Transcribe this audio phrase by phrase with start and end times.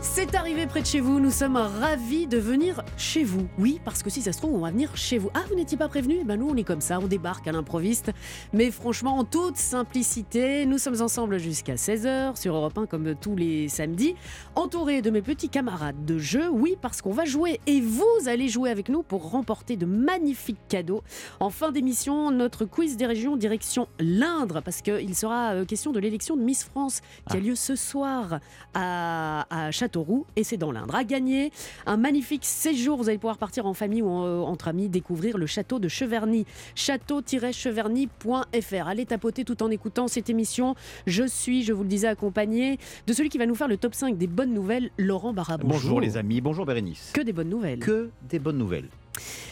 [0.00, 3.48] C'est arrivé près de chez vous, nous sommes ravis de venir chez vous.
[3.58, 5.28] Oui, parce que si ça se trouve, on va venir chez vous.
[5.34, 6.18] Ah, vous n'étiez pas prévenu?
[6.20, 8.12] Eh ben nous, on est comme ça, on débarque à l'improviste.
[8.52, 13.34] Mais franchement, en toute simplicité, nous sommes ensemble jusqu'à 16h sur Europe 1 comme tous
[13.34, 14.14] les samedis,
[14.54, 16.48] entourés de mes petits camarades de jeu.
[16.48, 20.60] Oui, parce qu'on va jouer et vous allez jouer avec nous pour remporter de magnifiques
[20.68, 21.02] cadeaux.
[21.40, 25.98] En fin d'émission, notre quiz des régions direction l'Indre, parce qu'il sera euh, question de
[25.98, 28.38] l'élection de Miss France qui a lieu ce soir
[28.74, 30.94] à, à Châteauroux et c'est dans l'Indre.
[30.94, 31.50] À gagner
[31.86, 35.38] un magnifique séjour, vous allez pouvoir partir en famille ou en- euh, entre amis découvrir
[35.38, 38.86] le château de Cheverny, château-cheverny.fr.
[38.88, 40.74] Allez tapoter tout en écoutant cette émission.
[41.06, 43.94] Je suis, je vous le disais, accompagné de celui qui va nous faire le top
[43.94, 45.56] 5 des bonnes nouvelles, Laurent Barra.
[45.56, 46.02] Bonjour.
[46.02, 47.12] les amis, bonjour Bérénice.
[47.14, 47.78] Que des bonnes nouvelles.
[47.78, 48.88] Que des bonnes nouvelles.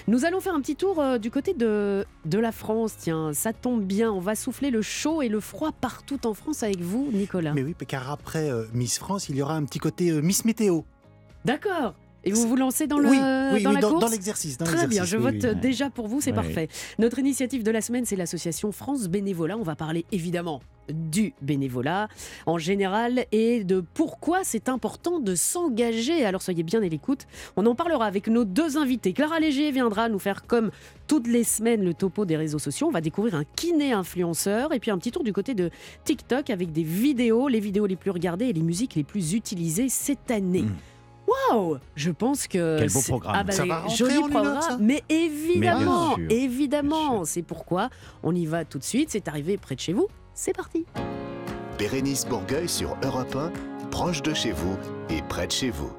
[0.09, 2.95] Nous allons faire un petit tour euh, du côté de, de la France.
[2.99, 4.13] Tiens, ça tombe bien.
[4.13, 7.53] On va souffler le chaud et le froid partout en France avec vous, Nicolas.
[7.55, 10.45] Mais oui, car après euh, Miss France, il y aura un petit côté euh, Miss
[10.45, 10.83] Météo.
[11.45, 11.95] D'accord.
[12.27, 14.59] Et vous vous lancez dans le oui, oui, dans oui, la dans, course dans l'exercice.
[14.59, 16.69] Très bien, je vote déjà pour vous, c'est parfait.
[16.99, 19.57] Notre initiative de la semaine, c'est l'association France Bénévolat.
[19.57, 20.61] On va parler évidemment
[20.93, 22.09] du bénévolat
[22.47, 26.25] en général et de pourquoi c'est important de s'engager.
[26.25, 27.27] Alors soyez bien à l'écoute.
[27.57, 29.13] On en parlera avec nos deux invités.
[29.13, 30.71] Clara Léger viendra nous faire comme
[31.07, 32.89] toutes les semaines le topo des réseaux sociaux.
[32.89, 35.71] On va découvrir un kiné influenceur et puis un petit tour du côté de
[36.05, 39.89] TikTok avec des vidéos, les vidéos les plus regardées et les musiques les plus utilisées
[39.89, 40.63] cette année.
[40.63, 40.77] Mm.
[41.51, 43.35] Waouh Je pense que Quel beau c'est- programme.
[43.39, 44.77] Ah bah, Ça les va rentrer joli en une heure, programme, ça?
[44.81, 47.91] Mais évidemment, évidemment, c'est pourquoi
[48.23, 49.11] on y va tout de suite.
[49.11, 50.09] C'est arrivé près de chez vous.
[50.35, 50.85] C'est parti.
[51.79, 53.53] Bérénice Bourgueil sur Europe 1,
[53.91, 54.77] proche de chez vous
[55.11, 55.91] et près de chez vous.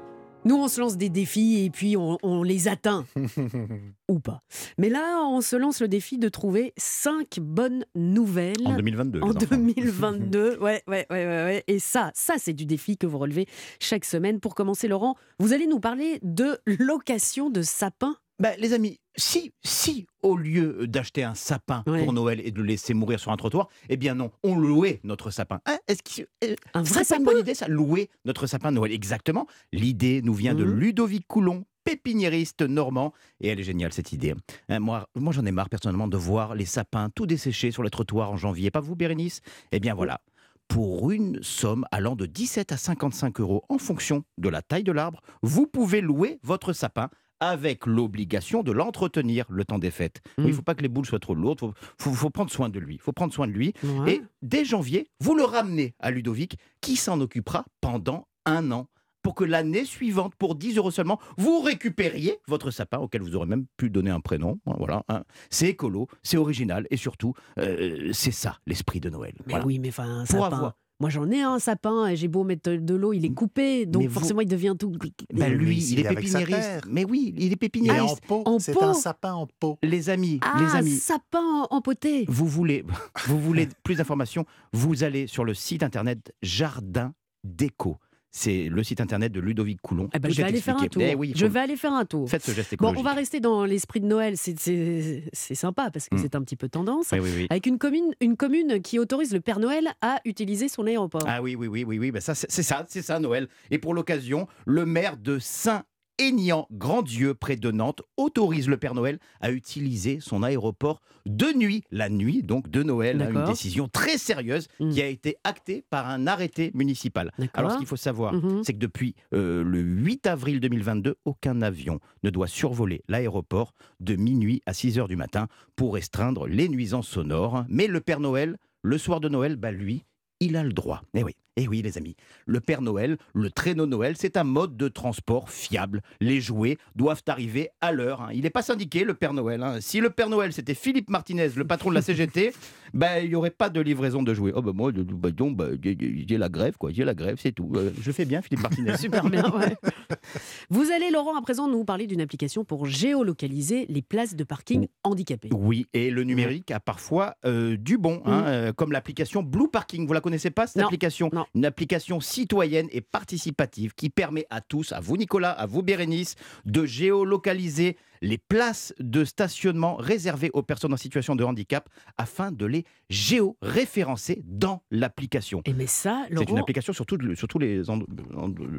[0.44, 3.06] Nous, on se lance des défis et puis on, on les atteint
[4.08, 4.42] ou pas.
[4.78, 8.66] Mais là, on se lance le défi de trouver cinq bonnes nouvelles.
[8.66, 9.20] En 2022.
[9.20, 9.56] En les enfants.
[9.56, 11.64] 2022, ouais, ouais, ouais, ouais, ouais.
[11.66, 13.46] Et ça, ça, c'est du défi que vous relevez
[13.80, 14.40] chaque semaine.
[14.40, 18.16] Pour commencer, Laurent, vous allez nous parler de location de sapins.
[18.40, 22.64] Bah, les amis, si, si au lieu d'acheter un sapin pour Noël et de le
[22.66, 25.60] laisser mourir sur un trottoir, eh bien non, on louait notre sapin.
[25.66, 28.70] Hein, Est-ce que euh, Un vrai pas une sapin bonne idée ça, louer notre sapin
[28.70, 28.92] de Noël?
[28.92, 29.46] Exactement.
[29.72, 30.78] L'idée nous vient de Mhm.
[30.78, 34.34] Ludovic Coulon, pépiniériste normand, et elle est géniale cette idée.
[34.68, 37.90] Hein, moi, moi j'en ai marre personnellement de voir les sapins tout desséchés sur les
[37.90, 38.70] trottoirs en janvier.
[38.70, 39.40] Pas vous, Bérénice?
[39.72, 40.20] Eh bien voilà.
[40.68, 44.92] Pour une somme allant de 17 à 55 euros en fonction de la taille de
[44.92, 47.08] l'arbre, vous pouvez louer votre sapin
[47.40, 50.20] avec l'obligation de l'entretenir le temps des fêtes.
[50.38, 51.66] Il ne faut pas que les boules soient trop lourdes, il
[52.02, 52.94] faut, faut- faut prendre soin de lui.
[52.96, 53.72] Il faut prendre soin de lui.
[53.82, 54.14] Ouais.
[54.16, 58.88] Et dès janvier, vous le ramenez à Ludovic, qui s'en occupera pendant un an.
[59.22, 63.46] Pour que l'année suivante, pour 10 euros seulement, vous récupériez votre sapin, auquel vous aurez
[63.46, 64.58] même pu donner un prénom.
[64.64, 65.24] Voilà, hein.
[65.50, 69.34] C'est écolo, c'est original, et surtout, euh, c'est ça l'esprit de Noël.
[69.40, 69.66] Mais Voilà.
[69.66, 70.56] oui, mais enfin, un Pour sapin.
[70.56, 73.86] avoir- Moi, j'en ai un sapin et j'ai beau mettre de l'eau, il est coupé,
[73.86, 74.90] donc Mais vous- forcément, il devient tout.
[74.90, 76.68] Ben, Mais lui, il il est est avec sa pépiniériste.
[76.68, 76.80] terre.
[76.90, 78.20] Mais oui, il est Et en pépiniériste.
[78.26, 79.78] pot, en c'est un sapin en pot.
[79.84, 82.24] Les amis, Ah, les amis, sapin empoté.
[82.28, 82.84] vous voulez,
[83.28, 87.98] vous voulez plus d'informations, vous allez sur le site internet Jardin Déco.
[88.30, 90.10] C'est le site internet de Ludovic Coulon.
[90.14, 91.02] Eh ben, je vais aller faire un tour.
[91.02, 92.28] Eh oui, je vais aller faire un tour.
[92.28, 92.98] Faites ce geste Bon, écologique.
[93.00, 94.34] on va rester dans l'esprit de Noël.
[94.36, 95.22] C'est-
[95.54, 96.18] sympa parce que Mm.
[96.18, 97.06] c'est un petit peu tendance.
[97.12, 97.46] Oui, oui, oui.
[97.50, 101.22] Avec une commune, une commune qui autorise le Père Noël à utiliser son aéroport.
[101.26, 102.10] Ah oui, oui, oui, oui, oui.
[102.10, 103.48] Ben ça, c'est ça, c'est ça, Noël.
[103.70, 105.82] Et pour l'occasion, le maire de Saint
[106.18, 111.84] Aignan Grandieu près de Nantes autorise le Père Noël à utiliser son aéroport de nuit,
[111.90, 114.90] la nuit donc de Noël, une décision très sérieuse Mm.
[114.90, 117.30] qui a été actée par un arrêté municipal.
[117.54, 118.62] Alors ce qu'il faut savoir, Mhm.
[118.64, 124.16] c'est que depuis euh, le 8 avril 2022, aucun avion ne doit survoler l'aéroport de
[124.16, 125.46] minuit à 6 heures du matin
[125.76, 127.64] pour restreindre les nuisances sonores.
[127.68, 130.04] Mais le Père Noël, le soir de Noël, bah lui,
[130.40, 131.02] il a le droit.
[131.14, 132.14] Eh oui, eh oui les amis,
[132.46, 136.02] le Père Noël, le traîneau Noël, c'est un mode de transport fiable.
[136.20, 138.22] Les jouets doivent arriver à l'heure.
[138.22, 138.28] hein.
[138.32, 139.62] Il n'est pas syndiqué, le Père Noël.
[139.62, 139.78] hein.
[139.80, 142.52] Si le Père Noël, c'était Philippe Martinez, le patron de la CGT,
[142.94, 144.52] bah, il n'y aurait pas de livraison de jouets.
[144.54, 145.96] Oh bah moi, bah, donc, bah, j'ai
[146.28, 146.90] j'ai la grève, quoi.
[146.92, 147.72] J'ai la grève, c'est tout.
[147.74, 148.96] Euh, je fais bien, Philippe Martinez.
[148.98, 149.76] Super bien, ouais.
[150.70, 154.86] Vous allez, Laurent, à présent nous parler d'une application pour géolocaliser les places de parking
[155.02, 155.48] handicapées.
[155.52, 158.44] Oui, et le numérique a parfois euh, du bon, hein, Mm.
[158.46, 160.06] euh, comme l'application Blue Parking.
[160.06, 161.30] Vous la connaissez pas, cette Non, application?
[161.32, 161.44] non.
[161.54, 166.34] Une application citoyenne et participative qui permet à tous, à vous Nicolas, à vous Bérénice,
[166.64, 172.66] de géolocaliser les places de stationnement réservées aux personnes en situation de handicap afin de
[172.66, 175.62] les géoréférencer dans l'application.
[175.64, 178.02] Et mais ça, C'est une application sur, tout- sur tous les and-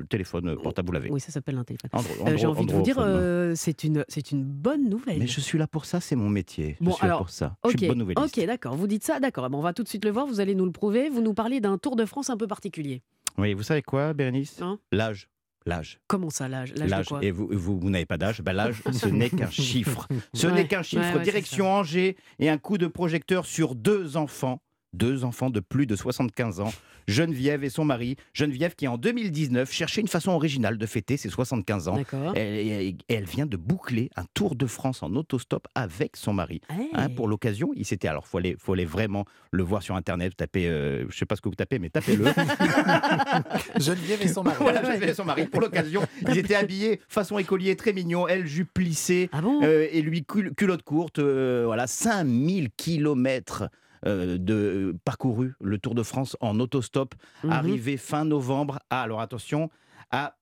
[0.10, 1.12] téléphones portables, vous l'avez.
[1.12, 1.90] Oui, ça s'appelle un téléphone.
[2.28, 5.20] Euh, J'ai envie de vous dire, euh, c'est une, c'est une bonne nouvelle.
[5.20, 6.78] Mais je suis là pour ça, c'est mon métier.
[6.80, 7.56] Bon, je suis là alors, pour ça.
[7.64, 8.38] Ok, Je suis bonne nouvelliste.
[8.38, 8.76] ok, d'accord.
[8.76, 9.50] Vous dites ça, d'accord.
[9.50, 10.26] Ben, on va tout de suite le voir.
[10.28, 11.10] Vous allez nous le prouver.
[11.10, 13.02] Vous nous parlez d'un Tour de France un peu particulier.
[13.38, 14.62] Oui, vous savez quoi, Bérénice?
[14.62, 14.80] Hein?
[14.92, 15.30] L'âge.
[15.66, 16.00] L'âge.
[16.08, 16.74] Comment ça, l'âge?
[16.76, 18.42] L'âge Et vous, vous, vous n'avez pas d'âge?
[18.42, 20.08] Ben, l'âge, ce n'est qu'un chiffre.
[20.34, 21.02] Ce Ouais, n'est qu'un chiffre.
[21.02, 24.62] ouais, ouais, c'est Direction Angers et un coup de projecteur sur deux enfants.
[24.94, 26.74] Deux enfants de plus de 75 ans.
[27.08, 28.16] Geneviève et son mari.
[28.34, 31.96] Geneviève qui, en 2019, cherchait une façon originale de fêter ses 75 ans.
[31.96, 32.34] D'accord.
[32.36, 36.62] Elle, et elle vient de boucler un Tour de France en autostop avec son mari.
[36.70, 36.88] Hey.
[36.94, 38.08] Hein, pour l'occasion, il s'était.
[38.08, 40.34] Alors, faut aller, faut aller vraiment le voir sur Internet.
[40.38, 42.26] Tapez, euh, je sais pas ce que vous tapez, mais tapez-le.
[43.80, 44.58] Geneviève et son mari.
[44.60, 45.46] voilà, Geneviève et son mari.
[45.48, 48.28] Pour l'occasion, ils étaient habillés façon écolier, très mignon.
[48.28, 49.62] Elle jupe plissée Ah bon?
[49.64, 51.20] euh, et lui cul- culotte courte.
[51.20, 53.70] euh, voilà, 5000 kilomètres.
[54.06, 57.52] Euh, de parcouru le Tour de France en autostop, Mhm.
[57.52, 59.70] arrivé fin novembre à alors attention
[60.12, 60.36] à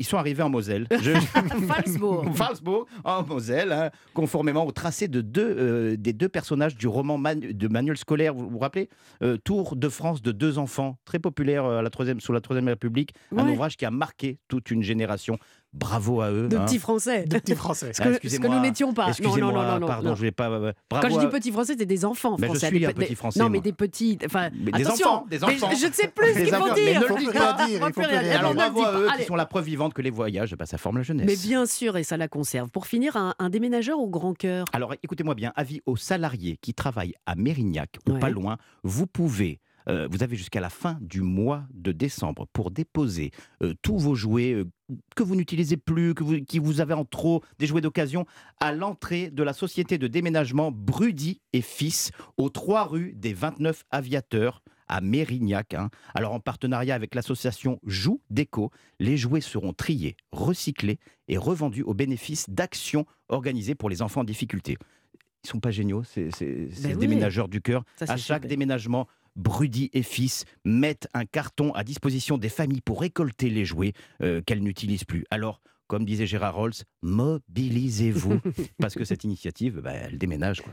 [0.00, 0.86] ils sont arrivés en Moselle.
[1.00, 1.12] Je-
[2.34, 2.86] Falsbourg.
[3.04, 7.40] En Moselle, hein, conformément au tracé de deux, euh, des deux personnages du roman Man-
[7.40, 8.34] de Manuel Scolaire.
[8.34, 8.88] Vous vous rappelez
[9.22, 12.40] Euh, Tour de France de deux enfants, très populaire euh, à la troisième, sous la
[12.40, 13.14] Troisième République.
[13.36, 15.38] Un ouvrage qui a marqué toute une génération.
[15.72, 16.48] Bravo à eux.
[16.48, 16.64] De hein.
[16.64, 17.24] petits Français.
[17.24, 17.92] De petits Français.
[17.92, 19.02] Ce que, ce que nous n'étions pas.
[19.04, 20.14] Non, Excusez-moi, non, non, non, pardon, non.
[20.14, 20.48] je vais pas.
[20.48, 22.68] euh, bravo Quand je dis petits Français, c'est des enfants Mais je français.
[22.68, 24.18] suis des un pe- petit Français, Non, mais des petits.
[24.24, 25.70] Enfin, Mais des attention, enfants, des mais enfants.
[25.78, 26.74] je ne sais plus ce qu'il faut dire.
[26.76, 27.52] mais ne le plus pas.
[27.56, 28.38] rien dire, il faut plus rien.
[28.38, 29.20] Alors bravo à eux Allez.
[29.22, 31.26] qui sont la preuve vivante que les voyages, bah, ça forme la jeunesse.
[31.26, 32.70] Mais bien sûr, et ça la conserve.
[32.70, 34.64] Pour finir, un, un déménageur au grand cœur.
[34.72, 39.60] Alors écoutez-moi bien, avis aux salariés qui travaillent à Mérignac ou pas loin, vous pouvez,
[39.88, 43.30] euh, vous avez jusqu'à la fin du mois de décembre pour déposer
[43.62, 44.64] euh, tous vos jouets euh,
[45.14, 48.26] que vous n'utilisez plus, que vous, qui vous avez en trop, des jouets d'occasion,
[48.60, 53.84] à l'entrée de la société de déménagement Brudy et Fils, aux 3 rue des 29
[53.90, 55.74] Aviateurs à Mérignac.
[55.74, 55.90] hein.
[56.14, 61.92] Alors en partenariat avec l'association Joue Déco, les jouets seront triés, recyclés et revendus au
[61.94, 64.76] bénéfice d'actions organisées pour les enfants en difficulté.
[65.44, 66.98] Ils sont pas géniaux, ces, ces- ces Ben oui.
[66.98, 67.84] déménageurs du cœur.
[67.96, 68.48] Ça, À chaque super.
[68.48, 73.92] déménagement, Brudy et Fils mettent un carton à disposition des familles pour récolter les jouets
[74.22, 75.24] euh, qu'elles n'utilisent plus.
[75.30, 76.72] Alors, comme disait Gérard Rolls,
[77.02, 78.40] mobilisez-vous,
[78.80, 80.60] parce que cette initiative, bah, elle déménage.
[80.62, 80.72] Quoi.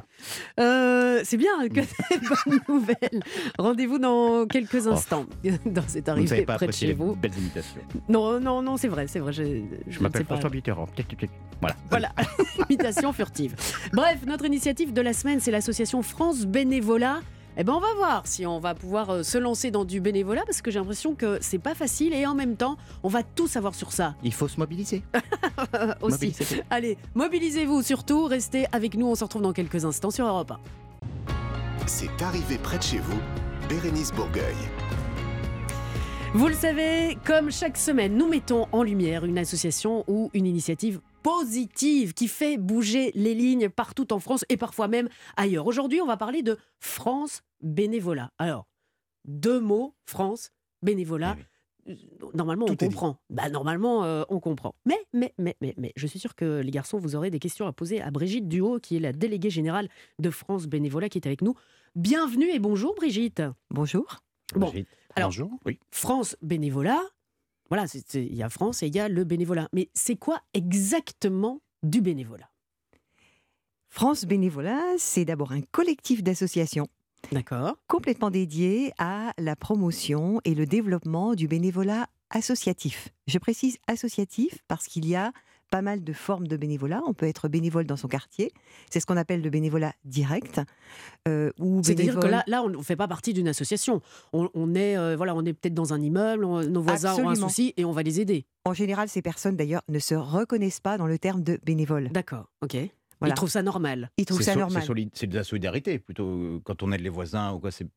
[0.60, 3.24] Euh, c'est bien que des bonnes nouvelles.
[3.60, 5.26] Rendez-vous dans quelques instants
[5.66, 7.16] dans cette Vous savez arrivée pas près de chez vous.
[7.16, 7.82] belles imitations.
[8.10, 9.34] Non, non, non, c'est vrai, c'est vrai.
[9.34, 10.26] Je, je Je ne m'appelle.
[10.26, 10.88] François Mitterrand.
[11.62, 11.76] Voilà.
[11.90, 12.12] Voilà,
[12.70, 13.56] imitation furtive.
[13.94, 17.22] Bref, notre initiative de la semaine, c'est l'association France Bénévolat.
[17.56, 20.42] Eh ben, on va voir si on va pouvoir euh, se lancer dans du bénévolat
[20.46, 23.48] parce que j'ai l'impression que c'est pas facile et en même temps, on va tout
[23.48, 25.04] savoir sur ça Il faut se mobiliser.
[26.02, 26.36] aussi.
[26.72, 30.60] Allez, mobilisez-vous surtout, restez avec nous, on se retrouve dans quelques instants sur Europe 1.
[31.86, 33.20] C'est arrivé près de chez vous,
[33.70, 34.56] Bérénice Bourgueil.
[36.34, 41.00] Vous le savez, comme chaque semaine, nous mettons en lumière une association ou une initiative
[41.24, 45.66] positive qui fait bouger les lignes partout en France et parfois même ailleurs.
[45.66, 48.32] Aujourd'hui, on va parler de France Bénévolat.
[48.38, 48.68] Alors,
[49.26, 51.36] deux mots, France Bénévolat.
[51.40, 51.44] Eh
[52.34, 53.18] Normalement, Tout on comprend.
[53.30, 54.74] Bah, normalement, euh, on comprend.
[54.86, 57.68] Mais, mais, mais, mais, mais, je suis sûr que les garçons, vous aurez des questions
[57.68, 59.90] à poser à Brigitte Duhaut, qui est la déléguée générale
[60.20, 61.56] de France Bénévolat, qui est avec nous.
[61.96, 63.44] Bienvenue et bonjour, Brigitte.
[63.70, 64.20] Bonjour.
[64.56, 64.88] Bon, Brigitte.
[65.16, 65.60] Alors, Bonjour.
[65.92, 67.02] France bénévolat,
[67.74, 69.68] voilà, il y a France et il y a le bénévolat.
[69.74, 72.52] Mais c'est quoi exactement du bénévolat?
[73.90, 76.88] France Bénévolat, c'est d'abord un collectif d'associations
[77.32, 83.10] D'accord complètement dédié à la promotion et le développement du bénévolat associatif.
[83.26, 85.32] Je précise associatif parce qu'il y a
[85.74, 87.02] pas mal de formes de bénévolat.
[87.08, 88.52] On peut être bénévole dans son quartier.
[88.92, 90.62] C'est ce qu'on appelle le bénévolat direct.
[91.28, 91.50] euh,
[91.82, 94.00] C'est-à-dire que là, là on ne fait pas partie d'une association.
[94.34, 97.28] On, on est, euh, voilà, on est peut-être dans un immeuble, on- nos voisins ont
[97.28, 98.46] un souci et on va les aider.
[98.66, 102.10] En général, ces personnes d'ailleurs ne se reconnaissent pas dans le terme de bénévole.
[102.10, 102.76] D'accord, ok.
[103.26, 104.12] Ils trouvent ça normal.
[104.18, 104.84] Ils trouvent C'est ça so- normal.
[105.14, 107.72] c'est de la solidarité plutôt euh, quand on aide les voisins ou quoi.
[107.72, 107.88] C'est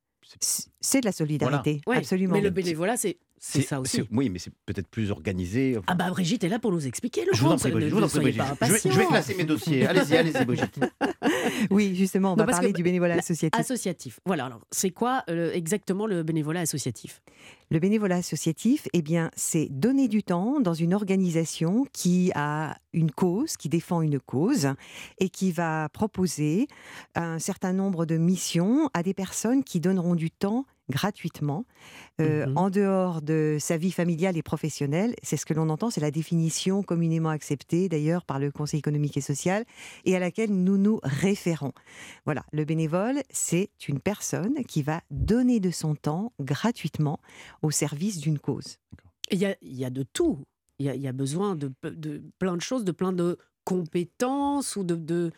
[0.80, 2.34] C'est de la solidarité, Ouais, absolument.
[2.34, 4.02] Mais le bénévolat, c'est c'est ça aussi.
[4.10, 5.76] Oui, mais c'est peut-être plus organisé.
[5.86, 7.22] Ah bah Brigitte est là pour nous expliquer.
[7.32, 7.94] je vous en Laurence, prie, Brigitte.
[7.94, 8.42] ne- Je vous en prie, Brigitte.
[8.42, 9.08] Je vais, je vais impatiente.
[9.08, 9.86] classer mes dossiers.
[9.86, 10.80] Allez-y, allez-y, Brigitte.
[11.70, 13.60] Oui, justement, on Non, va que parler du bénévolat la- associatif.
[13.60, 14.20] Associatif.
[14.24, 17.20] Voilà, alors c'est quoi euh, exactement le bénévolat associatif?
[17.68, 19.02] Le bénévolat associatif, eh
[19.34, 24.68] c'est donner du temps dans une organisation qui a une cause, qui défend une cause
[25.18, 26.68] et qui va proposer
[27.16, 31.64] un certain nombre de missions à des personnes qui donneront du temps gratuitement,
[32.20, 32.56] euh, Mhm.
[32.58, 35.14] en dehors de sa vie familiale et professionnelle.
[35.22, 39.16] C'est ce que l'on entend, c'est la définition communément acceptée d'ailleurs par le Conseil économique
[39.16, 39.64] et social
[40.04, 41.72] et à laquelle nous nous référons.
[42.24, 47.20] Voilà, le bénévole, c'est une personne qui va donner de son temps gratuitement
[47.62, 48.78] au service d'une cause.
[49.30, 50.38] Il y a, il y a de tout.
[50.78, 53.38] Il y a, il y a besoin de, de plein de choses, de plein de
[53.66, 54.94] compétences ou de.
[54.94, 55.32] de,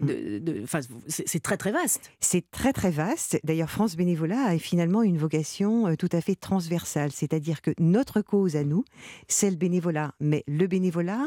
[0.00, 2.10] de- de- enfin, c'est c'est très très vaste.
[2.18, 3.38] C'est très très vaste.
[3.44, 8.22] D'ailleurs, France Bénévolat a finalement une vocation euh, tout à fait transversale, c'est-à-dire que notre
[8.22, 8.84] cause à nous,
[9.28, 10.14] c'est le bénévolat.
[10.18, 11.26] Mais le bénévolat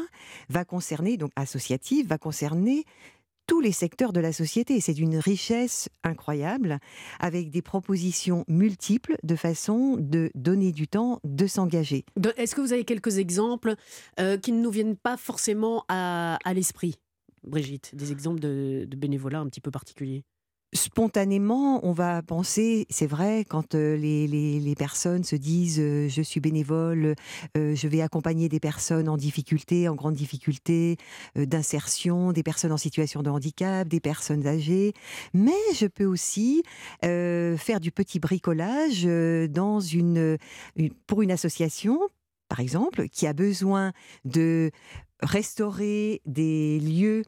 [0.50, 2.84] va concerner, donc associatif, va concerner
[3.48, 4.80] tous les secteurs de la société.
[4.80, 6.78] C'est d'une richesse incroyable,
[7.18, 12.04] avec des propositions multiples de façon de donner du temps, de s'engager.
[12.36, 13.74] Est-ce que vous avez quelques exemples
[14.20, 16.96] euh, qui ne nous viennent pas forcément à, à l'esprit,
[17.42, 17.94] Brigitte?
[17.94, 20.24] Des exemples de, de bénévolat un petit peu particuliers?
[20.74, 26.20] Spontanément, on va penser, c'est vrai, quand euh, les, les- personnes se disent euh, je
[26.20, 27.14] suis bénévole,
[27.56, 30.98] euh, je vais accompagner des personnes en difficulté, en grande difficulté,
[31.36, 34.92] d'insertion, des personnes en situation de handicap, des personnes âgées,
[35.32, 36.62] mais je peux aussi
[37.02, 39.04] faire du petit bricolage
[39.50, 40.36] dans une-
[41.06, 41.98] pour une association,
[42.48, 43.92] par exemple, qui a besoin
[44.24, 44.70] de
[45.20, 47.22] restaurer des lieux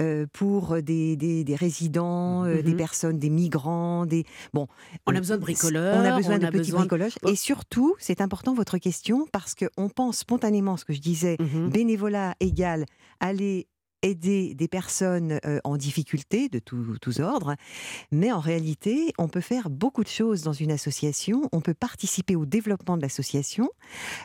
[0.00, 2.76] euh, pour des, des- des résidents, euh, des Mhm.
[2.76, 4.66] personnes, des migrants, des bon.
[5.06, 7.18] On a besoin de bricoleurs, On a besoin on de a petits besoin bricolages.
[7.26, 11.36] Et surtout, c'est important votre question parce qu'on pense spontanément ce que je disais.
[11.40, 11.68] Mhm.
[11.70, 12.86] Bénévolat égale
[13.20, 13.66] aller
[14.02, 17.56] aider des personnes euh, en difficulté de tous- tous ordres,
[18.12, 21.48] mais en réalité, on peut faire beaucoup de choses dans une association.
[21.52, 23.68] On peut participer au développement de l'association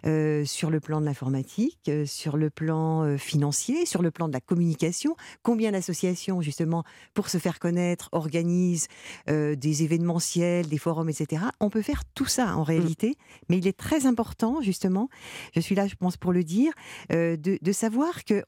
[0.06, 4.27] euh, sur le plan de l'informatique, euh, sur le plan euh, financier, sur le plan
[4.27, 5.15] de la communication.
[5.42, 8.88] Combien d'associations, justement, pour se faire connaître, organisent
[9.27, 11.44] des événementiels, des forums, etc.
[11.60, 13.15] On peut faire tout ça en réalité,
[13.50, 15.10] mais il est très important, justement,
[15.56, 16.72] je suis là, je pense, pour le dire,
[17.10, 18.44] de, de savoir que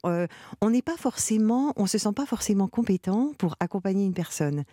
[0.60, 1.15] on n'est pas forcément,
[1.76, 4.64] on se sent pas forcément compétent pour accompagner une personne.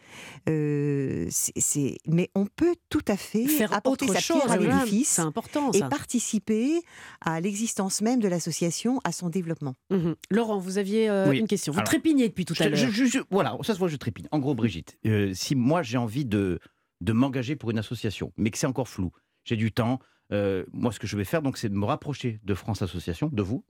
[0.50, 4.58] Euh, c'est- mais on peut tout à fait Faire apporter autre sa chose, pierre à
[4.58, 6.82] l'édifice c'est important et participer
[7.22, 9.76] à l'existence même de l'association, à son développement.
[9.90, 10.16] Mhm.
[10.30, 11.40] Laurent, vous aviez euh, Oui.
[11.40, 11.72] une question.
[11.74, 12.80] Vous Alors, trépignez depuis tout à l'heure.
[13.32, 14.28] voilà, ça se voit, je trépigne.
[14.32, 16.60] En gros, Brigitte, euh, si moi j'ai envie de,
[17.02, 19.12] de m'engager pour une association, mais que c'est encore flou,
[19.44, 20.00] j'ai du temps,
[20.32, 23.30] euh, moi ce que je vais faire, donc, c'est de me rapprocher de France Association,
[23.32, 23.64] de vous,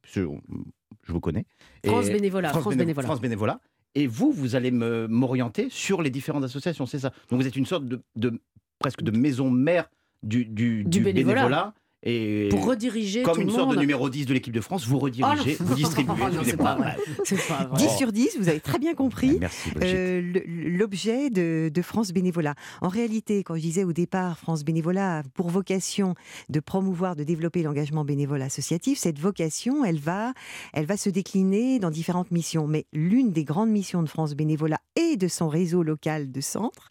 [1.04, 1.46] je vous connais.
[1.86, 2.50] France Et- Bénévolat.
[2.50, 3.08] France, Bénévolat.
[3.08, 3.60] France Bénévolat.
[3.96, 7.12] Et vous, vous allez me- m'orienter sur les différentes associations, c'est ça.
[7.30, 8.40] Donc vous êtes une sorte de, de-
[8.80, 9.90] presque de maison mère
[10.24, 11.74] du, du, Du bénévolat.
[12.06, 13.76] Et Pour rediriger comme tout une le sorte monde.
[13.76, 16.14] de numéro 10 de l'équipe de France, vous Oh redirigez, vous distribuez.
[16.14, 16.66] Non, c'est excusez-moi.
[16.66, 16.98] pas vrai.
[17.24, 17.78] C'est pas vrai.
[17.78, 19.38] 10 sur 10, vous avez très bien compris.
[19.40, 19.96] Merci, Brigitte.
[19.98, 22.56] euh, l'objet de, de France Bénévolat.
[22.82, 26.16] En réalité, quand je disais au départ, France Bénévolat a pour vocation
[26.50, 30.34] de promouvoir, de développer l'engagement bénévole associatif, cette vocation, elle va,
[30.74, 32.68] elle va se décliner dans différentes missions.
[32.68, 36.90] Mais l'une des grandes missions de France Bénévolat et de son réseau local de centres,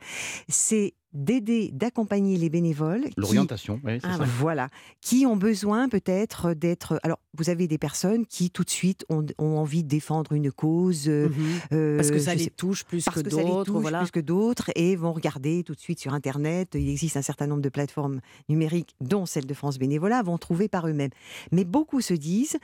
[0.49, 4.25] c'est d'aider, d'accompagner les bénévoles qui L'orientation, oui, c'est Ah, ça.
[4.38, 4.69] voilà,
[5.00, 6.99] qui ont besoin peut-être d'être.
[7.02, 10.50] Alors, vous avez des personnes qui tout de suite ont, ont envie de défendre une
[10.52, 11.09] cause.
[11.09, 11.35] euh, Mhm.
[11.73, 13.73] euh, Parce que ça les sais- touche plus parce que que ça les d'autres.
[13.73, 13.99] touche Voilà.
[14.00, 16.71] plus que d'autres et vont regarder tout de suite sur Internet.
[16.75, 20.69] Il existe un certain nombre de plateformes numériques, dont celle de France Bénévolat, vont trouver
[20.69, 21.11] par eux-mêmes.
[21.52, 22.57] Mais beaucoup se disent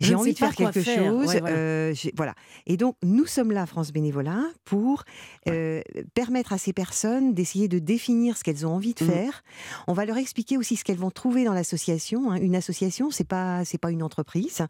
[0.00, 1.04] j'ai envie de faire quelque faire.
[1.10, 1.26] chose.
[1.28, 1.56] Ouais, voilà.
[1.56, 2.34] euh, voilà.
[2.66, 5.04] Et donc, nous sommes là, France Bénévolat, pour
[5.48, 5.80] euh,
[6.14, 9.10] permettre à ces personnes d'essayer de définir ce qu'elles ont envie de Mhm.
[9.10, 9.42] faire.
[9.86, 12.30] On va leur expliquer aussi ce qu'elles vont trouver dans l'association.
[12.32, 12.36] hein.
[12.36, 14.62] Une association, c'est pas c'est pas une entreprise.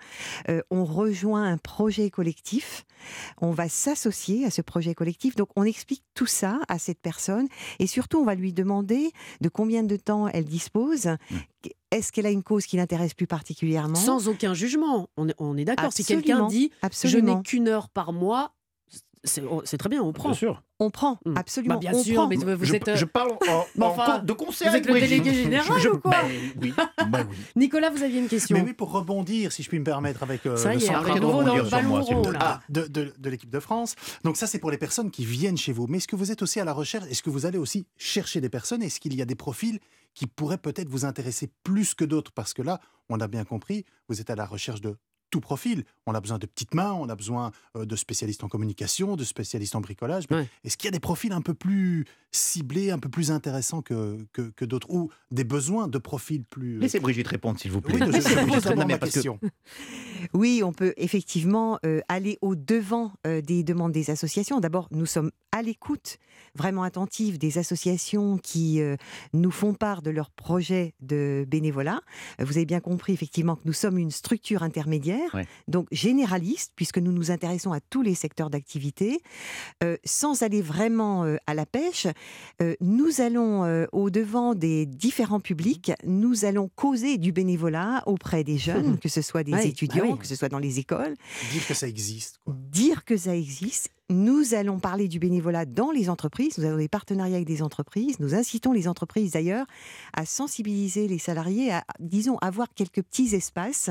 [0.49, 2.85] Euh, on rejoint un projet collectif.
[3.41, 5.37] On va s'associer à ce projet collectif.
[5.37, 9.49] Donc, on explique tout ça à cette personne et surtout, on va lui demander de
[9.49, 11.09] combien de temps elle dispose.
[11.91, 13.95] Est-ce qu'elle a une cause qui l'intéresse plus particulièrement?
[13.95, 15.09] Sans aucun jugement.
[15.17, 15.93] On est, d'accord.
[15.93, 16.49] Si quelqu'un Absolument.
[16.49, 17.37] dit je Absolument.
[17.37, 18.53] n'ai qu'une heure par mois,
[19.25, 20.29] c'est très bien, on prend.
[20.31, 20.63] Bien sûr.
[20.81, 21.37] On prend, Mm.
[21.37, 21.75] absolument.
[21.75, 22.27] Bah, bien on sûr, prend.
[22.29, 22.89] mais vous je, êtes.
[22.89, 24.71] euh, je parle en, en enfin, de concert.
[24.71, 26.29] vous êtes avec le délégué général Je- ou quoi ben
[26.61, 26.75] oui,
[27.09, 27.37] ben oui.
[27.57, 28.57] Nicolas, vous aviez une question.
[28.57, 31.17] Mais oui, pour rebondir, si je puis me permettre, avec euh, Ça le y centre
[31.17, 32.37] est de.
[32.39, 33.95] Ah, de, de- de l'équipe de France.
[34.25, 35.87] Donc ça, c'est pour les personnes qui viennent chez vous.
[35.89, 37.07] Mais est-ce que vous êtes aussi à la recherche?
[37.11, 38.83] Est-ce que vous allez aussi chercher des personnes?
[38.83, 39.79] Est-ce qu'il y a des profils
[40.15, 42.33] qui pourraient peut-être vous intéresser plus que d'autres?
[42.33, 44.97] Parce que là, on a bien compris, vous êtes à la recherche de
[45.35, 45.83] tout profil.
[46.07, 49.25] On a besoin de petites mains, on a besoin euh, de spécialistes en communication, de
[49.25, 50.25] spécialistes en bricolage.
[50.31, 50.49] Mais Ouais.
[50.63, 54.25] Est-ce qu'il y a des profils un peu plus ciblés, un peu plus intéressants que,
[54.33, 56.77] que, que d'autres Ou des besoins de profils plus...
[56.77, 57.99] euh, Laissez Brigitte répondre, s'il vous plaît.
[58.01, 59.49] Oui, je, je pose ma que-.
[60.33, 64.61] Oui, on peut effectivement euh, aller au-devant euh, des demandes des associations.
[64.61, 66.19] D'abord, nous sommes à l'écoute,
[66.57, 68.97] vraiment attentive des associations qui euh,
[69.33, 72.01] nous font part de leurs projets de bénévolat.
[72.41, 75.37] Vous avez bien compris effectivement que nous sommes une structure intermédiaire,
[75.69, 79.21] donc généraliste, puisque nous nous intéressons à tous les secteurs d'activité.
[80.05, 82.09] Sans aller vraiment à la pêche,
[82.81, 89.09] nous allons au-devant des différents publics, nous allons causer du bénévolat auprès des jeunes, que
[89.09, 90.14] ce soit des bah étudiants.
[90.17, 91.15] Que ce soit dans les écoles
[91.53, 92.39] Dire que ça existe.
[92.45, 92.55] quoi.
[92.71, 93.91] dire que ça existe.
[94.15, 96.57] Nous allons parler du bénévolat dans les entreprises.
[96.59, 98.21] Nous avons des partenariats avec des entreprises.
[98.21, 99.67] Nous incitons les entreprises d'ailleurs
[100.13, 103.91] à sensibiliser les salariés, à, disons, avoir quelques petits espaces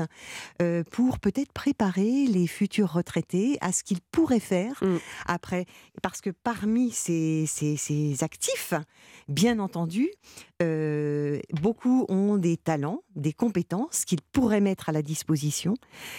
[0.62, 4.96] euh, pour peut-être préparer les futurs retraités à ce qu'ils pourraient faire Mm.
[5.26, 5.66] après.
[6.02, 8.72] Parce que parmi ces, ces- ces actifs,
[9.28, 10.08] bien entendu,
[10.62, 15.74] euh, beaucoup ont des talents, des compétences qu'ils pourraient mettre à la disposition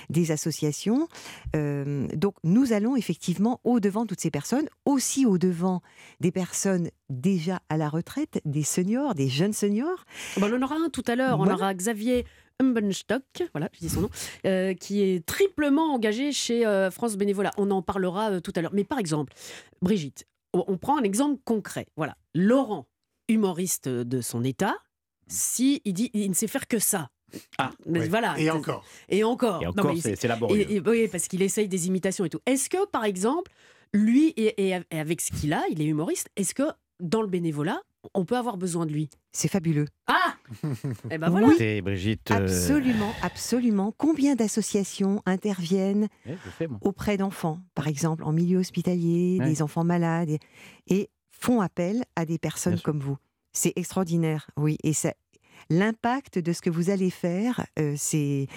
[0.09, 1.07] des associations.
[1.55, 5.81] Euh, donc nous allons effectivement au-devant de toutes ces personnes, aussi au-devant
[6.19, 10.05] des personnes déjà à la retraite, des seniors, des jeunes seniors.
[10.37, 11.39] Bon, on en aura un tout à l'heure.
[11.39, 12.25] On aura Xavier
[12.59, 13.23] Humbenstock,
[13.53, 14.09] voilà, je dis son nom,
[14.45, 17.51] euh, qui est triplement engagé chez euh, France Bénévolat.
[17.57, 18.73] On en parlera euh, tout à l'heure.
[18.73, 19.33] Mais par exemple,
[19.81, 21.87] Brigitte, on, prend un exemple concret.
[21.97, 22.87] Voilà, Laurent,
[23.27, 24.75] humoriste de son état,
[25.27, 27.09] si il dit il ne sait faire que ça.
[27.57, 28.07] Ah, Mais Ouais.
[28.07, 28.39] voilà.
[28.39, 28.85] Et encore.
[29.09, 29.61] Et encore.
[29.61, 30.61] Et Non, encore, mais c'est laborieux.
[30.61, 32.39] et- et- oui, parce qu'il essaye des imitations et tout.
[32.45, 33.51] Est-ce que, par exemple,
[33.95, 36.63] lui, et, avec ce qu'il a, il est humoriste, est-ce que
[36.99, 37.81] dans le bénévolat,
[38.13, 39.09] on peut avoir besoin de lui?
[39.31, 39.87] C'est fabuleux.
[40.07, 40.35] Ah
[41.11, 41.47] Eh ben voilà.
[41.47, 42.29] Écoutez, Brigitte.
[42.31, 43.93] euh, Absolument, absolument.
[43.97, 46.77] Combien d'associations interviennent ouais, moi.
[46.81, 49.45] auprès d'enfants, par exemple en milieu hospitalier, Ouais.
[49.49, 50.39] des enfants malades, et,
[50.87, 52.85] et font appel à des personnes Bien sûr.
[52.85, 53.17] comme vous.
[53.53, 54.77] C'est extraordinaire, oui.
[54.83, 55.13] Et ça,
[55.69, 58.47] l'impact de ce que vous allez faire, euh, c'est,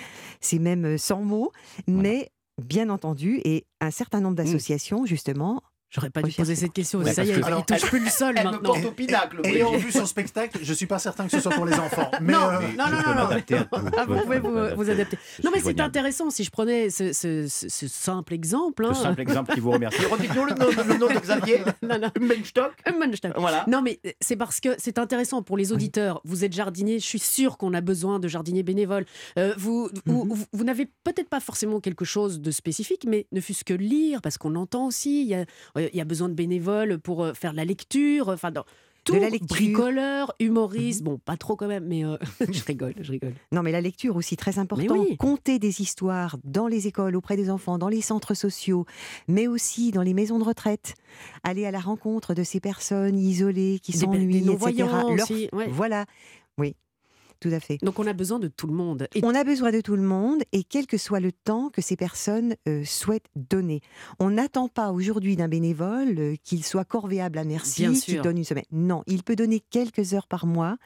[0.41, 1.53] c'est même euh, sans mots,
[1.87, 6.99] mais bien entendu, et un certain nombre d'associations, justement, J'aurais pas dû poser cette question.
[6.99, 8.75] Ouais, ça y est, que- il Alors, touche plus le sol Elle me maintenant.
[8.75, 9.41] porte au pinacle.
[9.45, 12.11] Ayant vu son spectacle, je suis pas certain que ce soit pour les enfants.
[12.21, 13.29] Mais Non, euh, non, non, non, non.
[13.97, 15.17] Ah, vous pouvez vous, adapter.
[15.39, 18.83] Je Non, mais c'est intéressant si je prenais ce, ce- ce- ce simple exemple.
[18.83, 18.95] Le hein.
[18.95, 20.05] simple exemple qui vous remercie.
[20.11, 22.11] Redites-nous le nom, le nom de Xavier Non, non.
[22.21, 22.73] Humbenstock.
[22.87, 23.33] Hummenstein.
[23.37, 23.65] Voilà.
[23.67, 26.21] Non, mais c'est parce que c'est intéressant pour les auditeurs.
[26.25, 29.07] Vous êtes jardinier, je suis sûr qu'on a besoin de jardiniers bénévoles.
[29.39, 30.33] Euh, vous vous, Mhm.
[30.33, 34.21] vous- vous n'avez peut-être pas forcément quelque chose de spécifique, mais ne fût-ce que lire,
[34.23, 35.45] parce qu'on entend aussi, il y a,
[35.77, 38.65] euh, il y a besoin de bénévoles pour euh, faire la lecture, enfin, dans
[39.05, 39.49] tout, la lecture.
[39.57, 41.05] bricoleur, humoriste, Mhm.
[41.07, 42.17] bon, pas trop quand même, mais euh,
[42.53, 43.33] je rigole, je rigole.
[43.53, 44.95] Non, mais la lecture aussi très important.
[44.99, 45.17] oui.
[45.17, 48.85] Conter des histoires dans les écoles, auprès des enfants, dans les centres sociaux,
[49.27, 50.95] mais aussi dans les maisons de retraite.
[51.43, 54.73] Aller à la rencontre de ces personnes isolées qui s'ennuient, etc.
[54.79, 55.69] Leur- aussi, ouais.
[55.71, 56.05] Voilà,
[56.59, 56.75] oui,
[57.41, 57.79] tout à fait.
[57.83, 59.09] Donc on a besoin de tout le monde.
[59.15, 61.81] Et On a besoin de tout le monde et quel que soit le temps que
[61.81, 63.81] ces personnes euh, souhaitent donner.
[64.19, 68.45] On n'attend pas aujourd'hui d'un bénévole euh, qu'il soit corvéable à merci, qu'il donne une
[68.45, 68.65] semaine.
[68.73, 70.77] Non, il peut donner quelques heures par mois,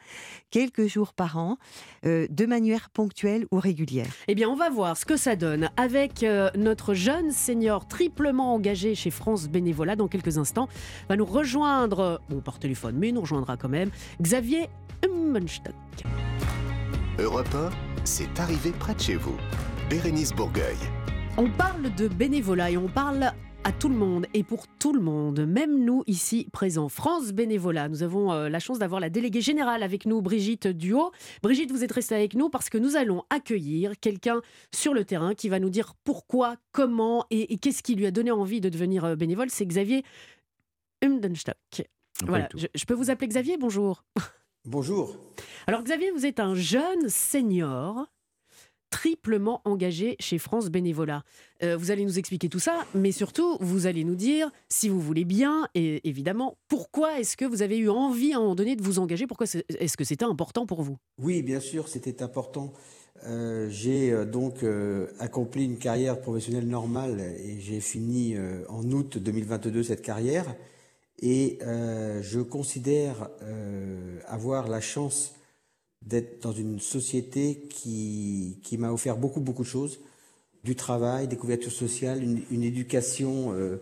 [0.51, 1.57] quelques jours par an,
[2.05, 4.11] euh, de manière ponctuelle ou régulière.
[4.27, 8.95] Eh bien, on va voir ce que ça donne avec notre jeune senior triplement engagé
[8.95, 10.67] chez France Bénévolat dans quelques instants.
[11.09, 13.89] Va nous rejoindre, bon, par téléphone, mais il nous rejoindra quand même,
[14.21, 14.69] Xavier
[15.03, 15.73] Hummenstock.
[17.19, 17.69] Europe 1,
[18.03, 19.37] c'est arrivé près de chez vous.
[19.89, 20.77] Bérénice Bourgueil.
[21.37, 23.31] On parle de bénévolat et on parle
[23.63, 26.89] à tout le monde et pour tout le monde, même nous ici présents.
[26.89, 31.11] France Bénévolat, nous avons euh, la chance d'avoir la déléguée générale avec nous, Brigitte Duo.
[31.41, 34.41] Brigitte, vous êtes restée avec nous parce que nous allons accueillir quelqu'un
[34.73, 38.11] sur le terrain qui va nous dire pourquoi, comment et, et qu'est-ce qui lui a
[38.11, 39.49] donné envie de devenir euh, bénévole.
[39.49, 40.03] C'est Xavier
[41.01, 41.87] Humdenstock.
[42.25, 43.57] Voilà, je peux vous appeler Xavier?
[43.57, 44.03] Bonjour.
[44.65, 45.17] Bonjour.
[45.67, 48.07] Alors Xavier, vous êtes un jeune senior
[48.89, 51.23] triplement engagé chez France Bénévolat.
[51.63, 55.01] Euh, vous allez nous expliquer tout ça, mais surtout, vous allez nous dire, si vous
[55.01, 58.77] voulez bien, et évidemment, pourquoi est-ce que vous avez eu envie à un moment donné
[58.77, 59.27] de vous engager?
[59.27, 60.95] Pourquoi est-ce que c'était important pour vous?
[61.21, 62.71] Oui, bien sûr, c'était important.
[63.25, 64.63] Euh, j'ai euh, donc
[65.19, 68.37] accompli une carrière professionnelle normale et j'ai fini
[68.69, 70.45] en août 2022 cette carrière.
[71.21, 75.35] Et euh, je considère euh, avoir la chance
[76.01, 79.99] d'être dans une société qui, qui m'a offert beaucoup, beaucoup de choses.
[80.63, 83.77] Du travail, des couvertures sociales, une, une éducation, euh,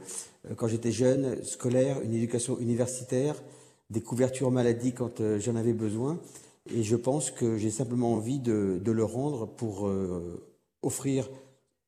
[0.55, 3.41] quand j'étais jeune, scolaire, une éducation universitaire,
[3.89, 6.19] des couvertures maladie quand j'en avais besoin.
[6.73, 9.91] Et je pense que j'ai simplement envie de, de le rendre pour
[10.81, 11.29] offrir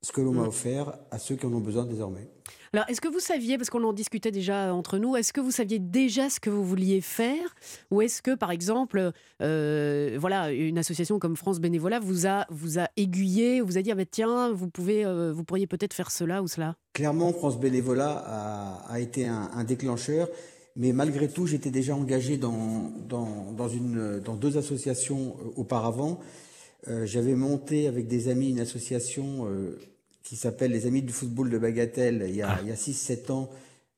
[0.02, 0.48] ce que l'on m'a Mm.
[0.48, 2.28] offert à ceux qui en ont besoin désormais.
[2.76, 5.52] Alors, est-ce que vous saviez, parce qu'on en discutait déjà entre nous, est-ce que vous
[5.52, 7.56] saviez déjà ce que vous vouliez faire?
[7.92, 9.12] Ou est-ce que, par exemple,
[9.44, 13.92] euh, voilà, une association comme France Bénévolat vous a, vous a aiguillé, vous a dit,
[13.92, 16.76] ah ben, tiens, vous, pouvez, euh, vous pourriez peut-être faire cela ou cela?
[16.94, 20.28] Clairement, France Bénévolat a, a été un, déclencheur,
[20.76, 26.20] mais malgré tout, j'étais déjà engagé dans, dans, deux associations euh, auparavant.
[27.06, 29.48] J'avais monté avec des amis une association
[30.24, 32.60] qui s'appelle les Amis du football de Bagatelle il y a, ah.
[32.60, 33.50] a 6-7 ans.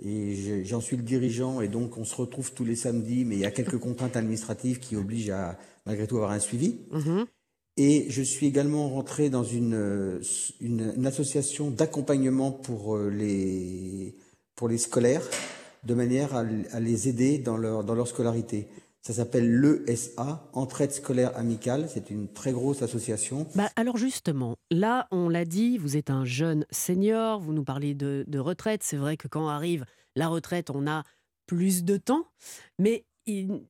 [0.04, 3.42] Et j'en suis le dirigeant et donc on se retrouve tous les samedis, mais il
[3.42, 6.80] y a quelques contraintes administratives qui obligent à malgré tout avoir un suivi.
[6.92, 7.24] Mmh.
[7.78, 10.20] Et je suis également rentré dans une,
[10.60, 14.16] une, une association d'accompagnement pour euh, les,
[14.56, 15.28] pour les scolaires,
[15.84, 18.68] de manière à, à les aider dans leur, dans leur scolarité.
[19.06, 21.88] Ça s'appelle l'ESA, Entraide scolaire amicale.
[21.88, 23.46] C'est une très grosse association.
[23.54, 27.94] Bah alors justement, là, on l'a dit, vous êtes un jeune senior, vous nous parlez
[27.94, 28.82] de, retraite.
[28.82, 31.04] C'est vrai que quand arrive la retraite, on a
[31.46, 32.26] plus de temps.
[32.80, 33.06] Mais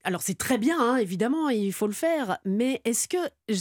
[0.06, 2.38] alors c'est très bien, hein, évidemment, il faut le faire.
[2.46, 3.18] Mais est-ce que,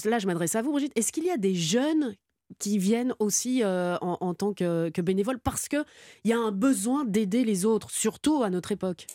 [0.08, 2.14] là je m'adresse à vous Brigitte, est-ce qu'il y a des jeunes
[2.60, 5.40] qui viennent aussi euh, en, en, tant que, que bénévoles?
[5.40, 5.84] Parce qu'il
[6.24, 9.08] y a un besoin d'aider les autres, surtout à notre époque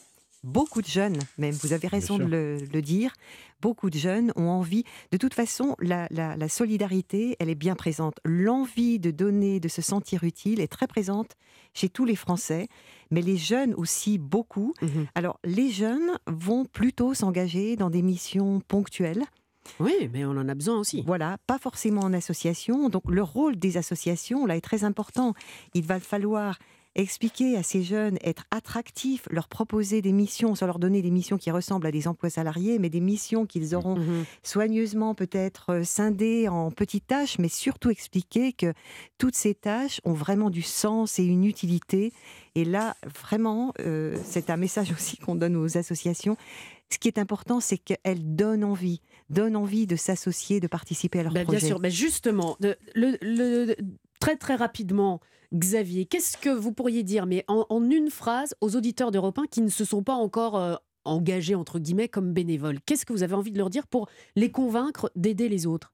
[0.43, 3.13] beaucoup de jeunes, même, vous avez raison de le, le, dire,
[3.62, 7.75] beaucoup de jeunes ont envie, de toute façon, la, la, la solidarité, elle est bien
[7.75, 8.15] présente.
[8.23, 11.36] L'envie de donner, de se sentir utile est très présente
[11.73, 12.67] chez tous les Français,
[13.12, 14.73] mais les jeunes aussi beaucoup.
[14.82, 14.88] Mmh.
[15.15, 19.25] Alors, les jeunes vont plutôt s'engager dans des missions ponctuelles.
[19.80, 21.04] Oui, mais on en a besoin aussi.
[21.06, 22.89] Voilà, pas forcément en association.
[22.89, 25.34] Donc le rôle des associations, là, est très important.
[25.73, 26.58] Il va falloir
[27.01, 31.38] expliquer à ces jeunes, être attractifs, leur proposer des missions, sans leur donner des missions
[31.38, 35.83] qui ressemblent à des emplois salariés, mais des missions qu'ils auront mmh soigneusement peut-être euh,
[35.83, 38.73] scindées en petites tâches, mais surtout expliquer que
[39.17, 42.12] toutes ces tâches ont vraiment du sens et une utilité.
[42.55, 46.38] Et là, vraiment, euh, c'est un message aussi qu'on donne aux associations.
[46.91, 51.23] Ce qui est important, c'est qu'elles donnent envie, donnent envie de s'associer, de participer à
[51.23, 51.59] leur ben, projet.
[51.59, 52.75] Bien sûr, mais justement, le,
[53.21, 53.75] le,
[54.19, 55.21] très très rapidement,
[55.53, 59.47] Xavier, qu'est-ce que vous pourriez dire, mais en, en une phrase, aux auditeurs d'Europe 1
[59.47, 62.79] qui ne se sont pas encore euh, engagés, entre guillemets, comme bénévoles?
[62.85, 65.93] Qu'est-ce que vous avez envie de leur dire pour les convaincre d'aider les autres?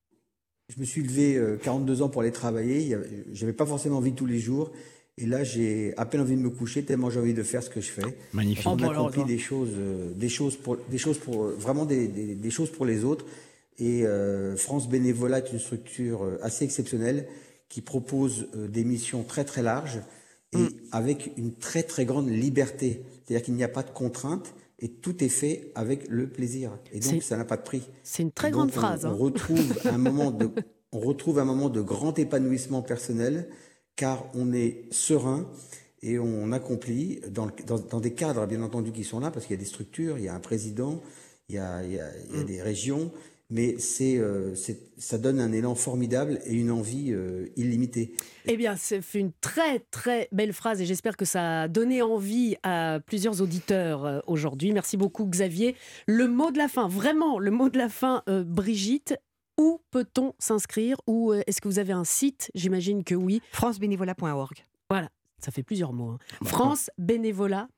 [0.74, 2.98] Je me suis levé euh, 42 ans pour aller travailler.
[3.32, 4.72] J'avais pas forcément envie tous les jours.
[5.18, 7.70] Et là, j'ai à peine envie de me coucher tellement j'ai envie de faire ce
[7.70, 8.18] que je fais.
[8.34, 8.68] Magnifique.
[8.68, 12.52] On accomplit des choses, euh, des choses pour, des choses pour vraiment des, des, des
[12.52, 13.26] choses pour les autres.
[13.80, 17.28] Et euh, France Bénévolat est une structure euh, assez exceptionnelle
[17.76, 20.00] qui propose euh, des missions très très larges
[20.54, 20.70] et mm.
[20.94, 23.04] avec une très très grande liberté.
[23.26, 26.72] C'est-à-dire qu'il n'y a pas de contraintes et tout est fait avec le plaisir.
[26.94, 27.82] Et donc ça n'a pas de prix.
[28.02, 29.04] C'est une très grande on, phrase.
[29.04, 29.18] On, hein.
[29.20, 30.50] retrouve un moment de,
[30.94, 33.50] on retrouve un moment de grand épanouissement personnel
[33.98, 35.46] car on est serein
[36.02, 39.58] et on accomplit dans, dans, dans, des cadres bien entendu qui sont là parce qu'il
[39.58, 41.02] y a des structures, il y a un président,
[41.50, 42.46] il y a, il y a, il y a mm.
[42.46, 43.12] des régions
[43.50, 44.56] mais c'est, euh,
[44.98, 48.14] ça donne un élan formidable et une envie euh, illimitée.
[48.46, 52.56] Eh bien, c'est une très très belle phrase et j'espère que ça a donné envie
[52.64, 54.72] à plusieurs auditeurs euh, aujourd'hui.
[54.74, 55.76] Merci beaucoup Xavier.
[56.08, 59.16] Le mot de la fin, vraiment le mot de la fin, euh, Brigitte.
[59.58, 62.52] Où peut-on s'inscrire Ou est-ce que vous avez un site?
[62.56, 63.42] J'imagine que oui.
[63.54, 64.66] francebénévolat.org.
[64.90, 66.10] Voilà, ça fait plusieurs mots.
[66.10, 66.20] Hein.
[66.44, 67.70] francebénévolat.org.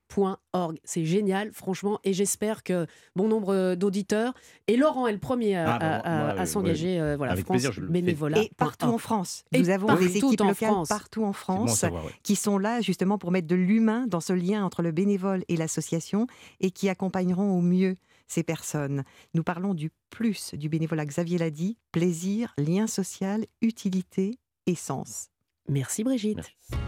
[0.83, 4.33] C'est génial, franchement, et j'espère que bon nombre d'auditeurs,
[4.67, 7.33] et Laurent est le premier à, Ah, bah, à- à- moi, à s'engager, euh, voilà,
[7.33, 7.89] Avec France plaisir.
[7.89, 8.41] Bénévolat.
[8.41, 9.43] Et partout en France.
[9.53, 10.87] Et Nous avons des équipes en locales France.
[10.89, 12.11] partout en bon France savoir, ouais.
[12.23, 15.57] qui sont là justement pour mettre de l'humain dans ce lien entre le bénévole et
[15.57, 16.27] l'association
[16.59, 17.95] et qui accompagneront au mieux
[18.27, 19.03] ces personnes.
[19.33, 21.05] Nous parlons du plus du bénévolat.
[21.05, 25.27] Xavier l'a dit, plaisir, lien social, utilité et sens.
[25.69, 26.37] Merci Brigitte.
[26.37, 26.83] Merci.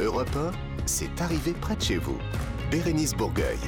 [0.00, 0.52] Europe 1,
[0.86, 2.16] c'est arrivé près de chez vous.
[2.70, 3.58] Bérénice Bourgueil.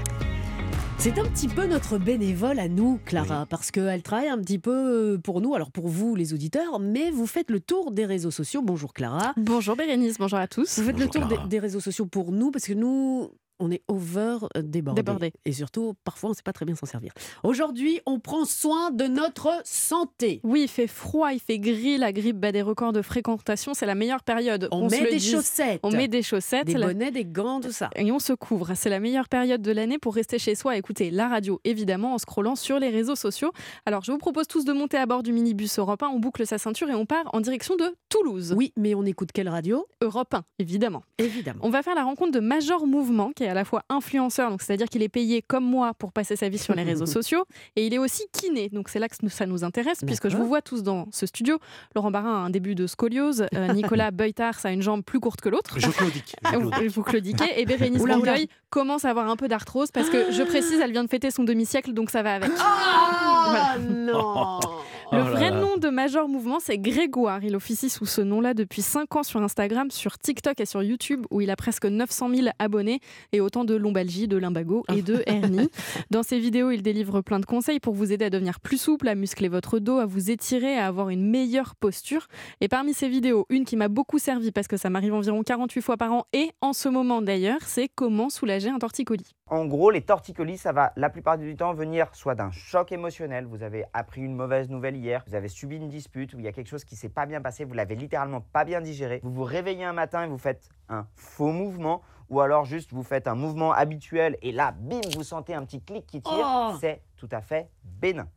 [0.98, 5.20] C'est un petit peu notre bénévole à nous, Clara, parce qu'elle travaille un petit peu
[5.22, 8.62] pour nous, alors pour vous les auditeurs, mais vous faites le tour des réseaux sociaux.
[8.62, 9.32] Bonjour Clara.
[9.36, 10.78] Bonjour Bérénice, bonjour à tous.
[10.78, 14.38] Vous faites le tour des réseaux sociaux pour nous, parce que nous, on est over
[14.56, 15.02] débordés.
[15.02, 15.32] Débordés.
[15.44, 17.12] Et surtout, parfois, on ne sait pas très bien s'en servir.
[17.42, 20.40] Aujourd'hui, on prend soin de notre santé.
[20.44, 23.86] Oui, il fait froid, il fait gris, la grippe bat des records de fréquentation, c'est
[23.86, 24.68] la meilleure période.
[24.72, 26.66] On, se met des chaussettes, On met des chaussettes.
[26.66, 27.90] des la- bonnets, des gants, tout ça.
[27.96, 28.72] Et on se couvre.
[28.74, 32.14] C'est la meilleure période de l'année pour rester chez soi et écouter la radio, évidemment,
[32.14, 33.52] en scrollant sur les réseaux sociaux.
[33.86, 36.08] Alors, je vous propose tous de monter à bord du minibus Europe 1.
[36.08, 38.54] On boucle sa ceinture et on part en direction de Toulouse.
[38.56, 39.86] Oui, mais on écoute quelle radio?
[40.00, 41.02] Europe 1, évidemment.
[41.18, 41.60] Évidemment.
[41.62, 44.50] On va faire la rencontre de Major Mouvement, qui est est à la fois influenceur,
[44.50, 47.44] donc c'est-à-dire qu'il est payé comme moi pour passer sa vie sur les réseaux sociaux,
[47.76, 48.68] et il est aussi kiné.
[48.70, 51.58] Donc c'est là que ça nous intéresse, puisque je vous vois tous dans ce studio.
[51.94, 55.40] Laurent Barrin a un début de scoliose, euh, Nicolas Beutars a une jambe plus courte
[55.40, 55.78] que l'autre.
[55.78, 56.36] Je claudique.
[56.52, 56.90] je Vous, claudique.
[56.90, 58.02] vous claudiquez et Bérénice.
[58.08, 61.30] Bourgueil commence à avoir un peu d'arthrose parce que je précise, elle vient de fêter
[61.30, 62.50] son demi-siècle donc ça va avec.
[62.58, 64.60] Ah non
[65.10, 65.60] Le Oh là vrai là.
[65.60, 67.42] nom de Major Mouvement, c'est Grégoire.
[67.42, 71.24] Il officie sous ce nom-là depuis 5 ans sur Instagram, sur TikTok et sur YouTube,
[71.30, 73.00] où il a presque 900 000 abonnés
[73.32, 75.70] et autant de lombalgie, de limbago et de hernie.
[76.10, 79.08] Dans ses vidéos, il délivre plein de conseils pour vous aider à devenir plus souple,
[79.08, 82.26] à muscler votre dos, à vous étirer, à avoir une meilleure posture.
[82.60, 85.80] Et parmi ces vidéos, une qui m'a beaucoup servi parce que ça m'arrive environ 48
[85.80, 89.34] fois par an et en ce moment d'ailleurs, c'est comment soulager un torticolis.
[89.50, 93.46] En gros, les torticolis, ça va la plupart du temps venir soit d'un choc émotionnel,
[93.46, 96.48] vous avez appris une mauvaise nouvelle hier, vous avez subi une dispute, ou il y
[96.48, 99.32] a quelque chose qui s'est pas bien passé, vous l'avez littéralement pas bien digéré, vous
[99.32, 103.26] vous réveillez un matin et vous faites un faux mouvement, ou alors juste vous faites
[103.26, 107.02] un mouvement habituel et là, bim, vous sentez un petit clic qui tire, Oh c'est
[107.16, 108.28] tout à fait bénin.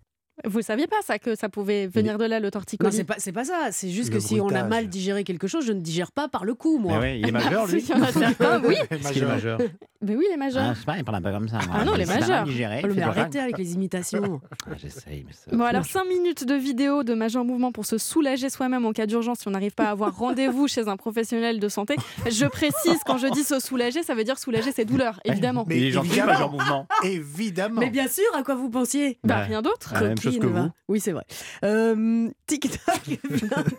[0.46, 3.16] Vous saviez pas ça que ça pouvait venir de là le Non, torticolis c'est pas,
[3.18, 3.70] c'est pas ça.
[3.72, 4.70] C'est juste Le que si on a bruitage.
[4.70, 6.94] mal digéré quelque chose, je ne digère pas par le coup, moi.
[6.94, 8.76] Mais ouais, il est majeur, lui Il y en a certains, oui.
[9.12, 9.60] Qu'il est majeur
[10.02, 10.64] Mais oui, les majeurs.
[10.72, 11.58] Ah, c'est pas, il parle un peu comme ça.
[11.68, 11.76] moi.
[11.80, 12.44] Ah non, les C'est pas majeurs.
[12.46, 14.42] digéré, Oh, il mais arrêtez avec les imitations.
[14.68, 15.56] Ah, J'essaye, mais ça.
[15.56, 19.06] Bon, alors 5 minutes de vidéo de Major Mouvement pour se soulager soi-même en cas
[19.06, 21.96] d'urgence si on n'arrive pas à avoir rendez-vous chez un professionnel de santé.
[22.30, 25.66] Je précise, quand je dis se soulager, ça veut dire soulager ses douleurs, évidemment.
[25.68, 26.88] Mais il est gentil, major mouvement.
[27.04, 27.80] Évidemment.
[27.82, 29.18] mais bien sûr, à quoi vous pensiez?
[29.24, 29.44] Bah, Ouais.
[29.48, 29.92] rien d'autre.
[29.96, 30.62] Ah, la même chose que Copine, va.
[30.64, 30.72] vous.
[30.90, 31.26] Oui, c'est vrai.
[31.64, 33.18] Euh, TikTok vient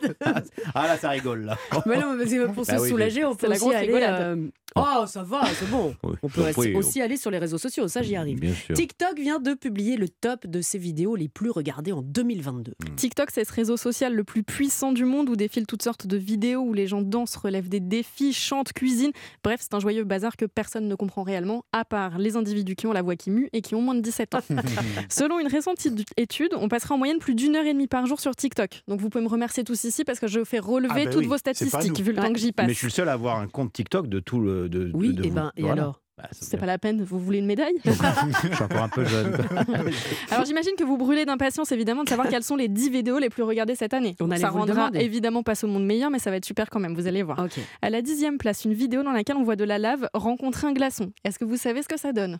[0.03, 0.17] de-
[0.75, 1.59] Ah là, ça rigole, là.
[1.87, 3.93] Mais non, mais c'est pour se oui, soulager, on peut la aussi aller.
[3.95, 5.95] euh, Oh, ça va, c'est bon.
[6.03, 8.41] Oui, On peut oui, aussi aller sur les réseaux sociaux, ça j'y arrive.
[8.73, 12.73] TikTok vient de publier le top de ses vidéos les plus regardées en 2022.
[12.97, 16.17] TikTok, c'est ce réseau social le plus puissant du monde où défilent toutes sortes de
[16.17, 19.13] vidéos où les gens dansent, relèvent des défis, chantent, cuisinent.
[19.45, 22.87] Bref, c'est un joyeux bazar que personne ne comprend réellement, à part les individus qui
[22.87, 24.41] ont la voix qui mue et qui ont moins de 17 ans.
[25.11, 26.05] Selon une récente id-
[26.57, 28.83] on passera en moyenne plus d'une heure et demie par jour sur TikTok.
[28.89, 31.21] Donc vous pouvez me remercier tous ici parce que je fais relever Ah bah toutes
[31.23, 32.67] oui, vos statistiques vu le temps que j'y passe.
[32.67, 34.69] Mais je suis le seul à avoir un compte TikTok de tout le.
[34.69, 35.35] De, Oui, de et vous.
[35.35, 35.83] ben, et Voilà.
[35.83, 37.91] alors Bah, C'est pas la peine, vous voulez une médaille Je
[38.55, 39.35] suis encore un peu jeune.
[40.31, 43.31] Alors j'imagine que vous brûlez d'impatience évidemment de savoir quelles sont les 10 vidéos les
[43.31, 44.15] plus regardées cette année.
[44.21, 46.95] On ça rendra évidemment pas ce monde meilleur, mais ça va être super quand même,
[46.95, 47.47] vous allez voir.
[47.81, 50.73] À la dixième place, une vidéo dans laquelle on voit de la lave rencontrer un
[50.73, 51.13] glaçon.
[51.25, 52.39] Est-ce que vous savez ce que ça donne?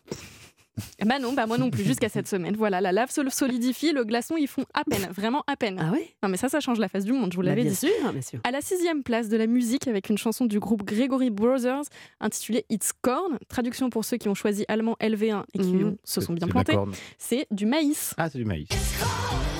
[1.05, 2.55] Bah non, bah moi non plus, jusqu'à cette semaine.
[2.57, 5.77] Voilà, la lave se solidifie, le glaçon, ils font à peine, vraiment à peine.
[5.79, 6.09] Ah ouais?
[6.23, 7.77] Non mais ça, ça change la face du monde, je vous Bah, l'avais Bien dit.
[7.77, 8.39] sûr, bien sûr.
[8.43, 11.83] À la sixième place de la musique avec une chanson du groupe Gregory Brothers
[12.19, 16.21] intitulée It's Corn, traduction pour ceux qui ont choisi allemand LV1 et qui ont- se
[16.21, 16.75] sont bien plantés,
[17.17, 18.13] c'est du maïs.
[18.17, 18.67] Ah, c'est du maïs.
[18.71, 19.52] I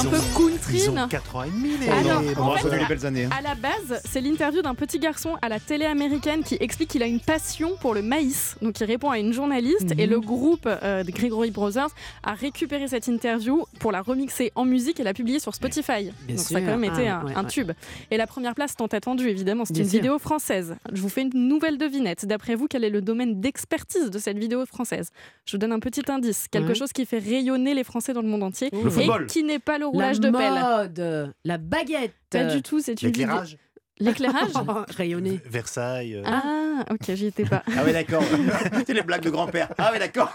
[0.00, 1.88] un peu country, Ils ont non 4 ans et demi, les.
[1.88, 3.24] Alors, les- en fait, les belles années.
[3.24, 3.30] hein.
[3.38, 7.02] À la base, c'est l'interview d'un petit garçon à la télé américaine qui explique qu'il
[7.02, 8.56] a une passion pour le maïs.
[8.62, 10.10] Donc il répond à une journaliste et Mhm.
[10.10, 11.88] le groupe euh, de Gregory Brothers
[12.22, 16.10] a récupéré cette interview pour la remixer en musique et la publier sur Spotify.
[16.26, 17.50] Bien Donc ça a quand même été Ah, un, ouais, un ouais.
[17.50, 17.72] tube.
[18.10, 20.00] Et la première place tant attendue évidemment, c'est une sûr.
[20.00, 20.76] vidéo française.
[20.92, 22.26] Je vous fais une nouvelle devinette.
[22.26, 25.10] D'après vous, quel est le domaine d'expertise de cette vidéo française?
[25.44, 26.46] Je vous donne un petit indice.
[26.50, 26.74] Quelque Ouais.
[26.74, 29.26] chose qui fait rayonner les Français dans le monde entier Le et football.
[29.26, 30.52] qui n'est pas le roulage de pelle.
[30.52, 32.14] mode, la baguette.
[32.30, 33.26] Pas du tout, c'est une vidéo.
[33.26, 33.56] L'éclairage.
[33.98, 34.50] L'éclairage
[34.96, 35.40] Rayonné.
[35.44, 36.14] Versailles.
[36.16, 37.62] euh, Ah, ok, j'y étais pas.
[37.76, 38.22] Ah oui, d'accord.
[38.86, 39.68] c'est les blagues de grand-père.
[39.76, 40.32] Ah oui, d'accord.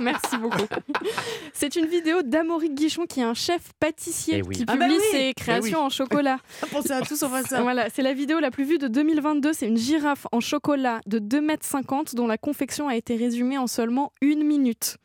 [0.00, 0.66] Merci beaucoup.
[1.52, 4.56] C'est une vidéo d'Amaury Guichon qui est un chef pâtissier Eh oui.
[4.56, 5.84] qui Ah publie bah oui, ses bah créations oui.
[5.86, 6.38] en chocolat.
[6.70, 7.62] Pensez à tout sauf à ça.
[7.62, 9.52] Voilà, c'est la vidéo la plus vue de 2022.
[9.52, 13.66] C'est une girafe en chocolat de 2,50 m dont la confection a été résumée en
[13.66, 14.96] seulement une minute.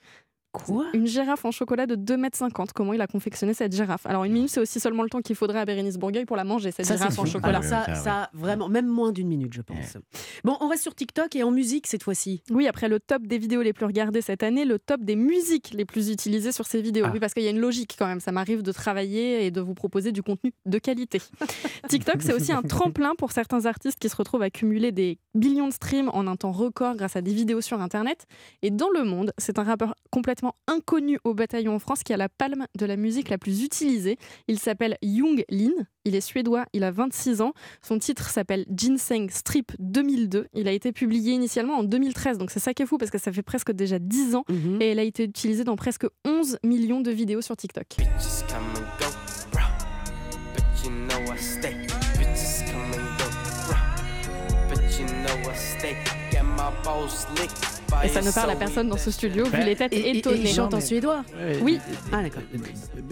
[0.51, 2.65] Quoi Une girafe en chocolat de 2,50 m.
[2.75, 4.05] Comment il a confectionné cette girafe?
[4.05, 6.43] Alors, une minute, c'est aussi seulement le temps qu'il faudrait à Bérénice Bourgueil pour la
[6.43, 7.31] manger, cette Ça, girafe en fou.
[7.31, 7.47] chocolat.
[7.49, 9.97] Alors ça, Ouais, ouais, ça, vraiment, même moins d'une minute, je pense.
[10.43, 12.43] Bon, on reste sur TikTok et en musique cette fois-ci.
[12.51, 15.71] Oui, après le top des vidéos les plus regardées cette année, le top des musiques
[15.73, 17.05] les plus utilisées sur ces vidéos.
[17.07, 17.11] Ah.
[17.13, 18.19] Oui, parce qu'il y a une logique quand même.
[18.19, 21.21] Ça m'arrive de travailler et de vous proposer du contenu de qualité.
[21.87, 25.67] TikTok, c'est aussi un tremplin pour certains artistes qui se retrouvent à cumuler des millions
[25.69, 28.25] de streams en un temps record grâce à des vidéos sur Internet.
[28.61, 32.17] Et dans le monde, c'est un rappeur complètement inconnu au bataillon en France qui a
[32.17, 34.17] la palme de la musique la plus utilisée.
[34.47, 35.71] Il s'appelle Young Lin.
[36.05, 37.53] Il est suédois, il a 26 ans.
[37.81, 40.47] Son titre s'appelle Ginseng Strip 2002.
[40.53, 43.17] Il a été publié initialement en 2013, donc c'est ça qui est fou parce que
[43.19, 44.81] ça fait presque déjà 10 ans Mhm.
[44.81, 47.85] et elle a été utilisée dans presque 11 millions de vidéos sur TikTok.
[56.97, 60.09] Bitches Et ça ne parle à personne dans ce studio, vu les têtes Et, et-
[60.09, 60.41] et étonnées.
[60.43, 61.23] il chante en suédois.
[61.61, 61.79] Oui.
[62.11, 62.41] Ah d'accord.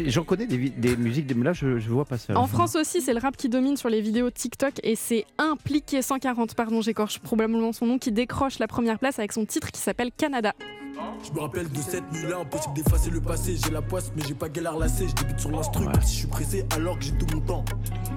[0.05, 2.37] J'en connais des musiques, mais là je, je vois pas ça.
[2.37, 6.01] En France aussi, c'est le rap qui domine sur les vidéos TikTok et c'est Impliqué
[6.01, 9.79] 140, pardon, j'écorche probablement son nom, qui décroche la première place avec son titre qui
[9.81, 10.53] s'appelle Canada.
[11.23, 13.55] Je me rappelle de cette nuit-là, impossible d'effacer le passé.
[13.63, 15.07] J'ai la poisse, mais j'ai pas galère lassée.
[15.07, 17.65] Je débute sur l'instru, même si je suis pressé, alors que j'ai tout mon temps.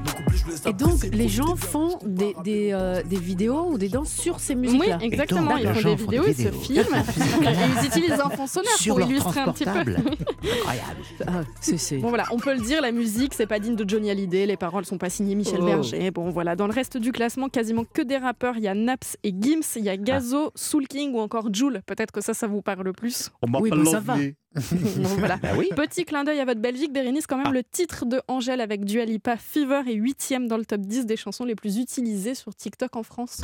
[0.04, 3.66] Mon couplet, je vous laisse Et donc les gens font des, des, euh, des vidéos
[3.70, 4.98] ou des danses sur ces Oui, musiques-là.
[5.00, 5.56] exactement.
[5.56, 6.84] Et Ils donc, font des vidéos, ils se filment
[7.42, 9.70] et ils utilisent un fond sonore pour illustrer un petit peu.
[9.78, 11.00] Incroyable.
[11.26, 13.88] Ah, c'est- c'est- Bon voilà, on peut le dire, la musique c'est pas digne de
[13.88, 15.66] Johnny Hallyday, les paroles sont pas signées Michel Oh.
[15.66, 16.10] Berger.
[16.10, 18.56] Bon voilà, dans le reste du classement, quasiment que des rappeurs.
[18.56, 21.80] Il y a Naps et Gims, il y a Gazo, Soul King ou encore Joule.
[21.86, 23.30] Peut-être que ça, ça vous parle plus.
[23.42, 24.14] On Oui, ça va.
[24.14, 24.36] l'envier.
[24.96, 25.36] Bon, voilà.
[25.36, 25.68] Bah oui.
[25.74, 27.52] Petit clin d'œil à votre Belgique, Bérénice, quand même Ah.
[27.52, 31.16] le titre de Angèle avec Dua Lipa, Fever est huitième dans le top 10 des
[31.16, 33.40] chansons les plus utilisées sur TikTok en France.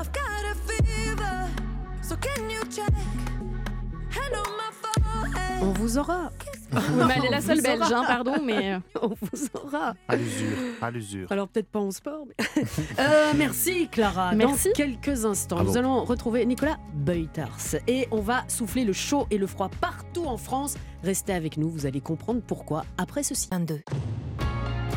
[5.60, 6.30] On vous aura.
[6.72, 9.94] Oui, mais elle est la seule belge, hein, pardon, mais euh, On vous aura.
[10.06, 11.26] À l'usure, à l'usure.
[11.32, 12.24] Alors peut-être pas en sport.
[12.26, 12.64] Mais...
[12.98, 14.34] Euh, merci Clara.
[14.34, 14.68] Merci.
[14.68, 15.70] Dans quelques instants, Bravo.
[15.70, 20.26] nous allons retrouver Nicolas Beutars et on va souffler le chaud et le froid partout
[20.26, 20.76] en France.
[21.02, 23.48] Restez avec nous, vous allez comprendre pourquoi après ceci.
[23.50, 23.80] 22.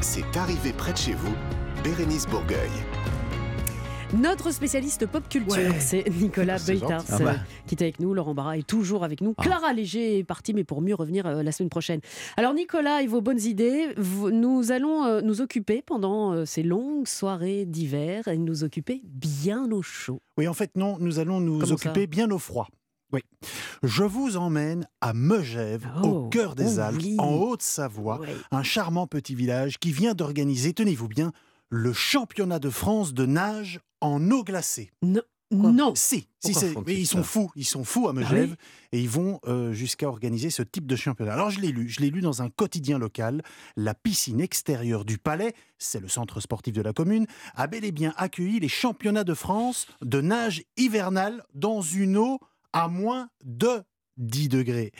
[0.01, 1.33] C'est arrivé près de chez vous,
[1.83, 2.71] Bérénice Bourgueil.
[4.17, 5.79] Notre spécialiste pop culture, Ouais.
[5.79, 7.03] c'est Nicolas Beutars.
[7.09, 7.31] Ah bah.
[7.31, 8.13] euh, qui est avec nous.
[8.13, 9.33] Laurent Barra est toujours avec nous.
[9.37, 9.43] Ah.
[9.43, 12.01] Clara Léger est partie, mais pour mieux revenir euh, la semaine prochaine.
[12.35, 16.61] Alors Nicolas et vos bonnes idées, vous- nous allons euh, nous occuper pendant euh, ces
[16.61, 20.21] longues soirées d'hiver et nous occuper bien au chaud.
[20.37, 22.67] Oui, en fait, non, nous allons nous Comment occuper bien au froid.
[23.13, 23.21] Oui.
[23.83, 27.15] Je vous emmène à Megève, Oh, au cœur des oh Alpes, oui.
[27.17, 28.21] en Haute-Savoie,
[28.51, 31.31] un charmant petit village qui vient d'organiser, tenez-vous bien,
[31.69, 34.91] le championnat de France de nage en eau glacée.
[35.01, 35.21] Non.
[35.51, 35.93] non.
[35.95, 36.53] Si, si
[36.85, 38.55] mais ils sont fous, ils sont fous à Megève
[38.91, 41.33] et ils vont euh, jusqu'à organiser ce type de championnat.
[41.33, 43.43] Alors je l'ai lu, je l'ai lu dans un quotidien local.
[43.75, 47.91] La piscine extérieure du Palais, c'est le centre sportif de la commune, a bel et
[47.91, 52.39] bien accueilli les championnats de France de nage hivernale dans une eau
[52.73, 53.83] à moins de
[54.17, 54.91] 10 degrés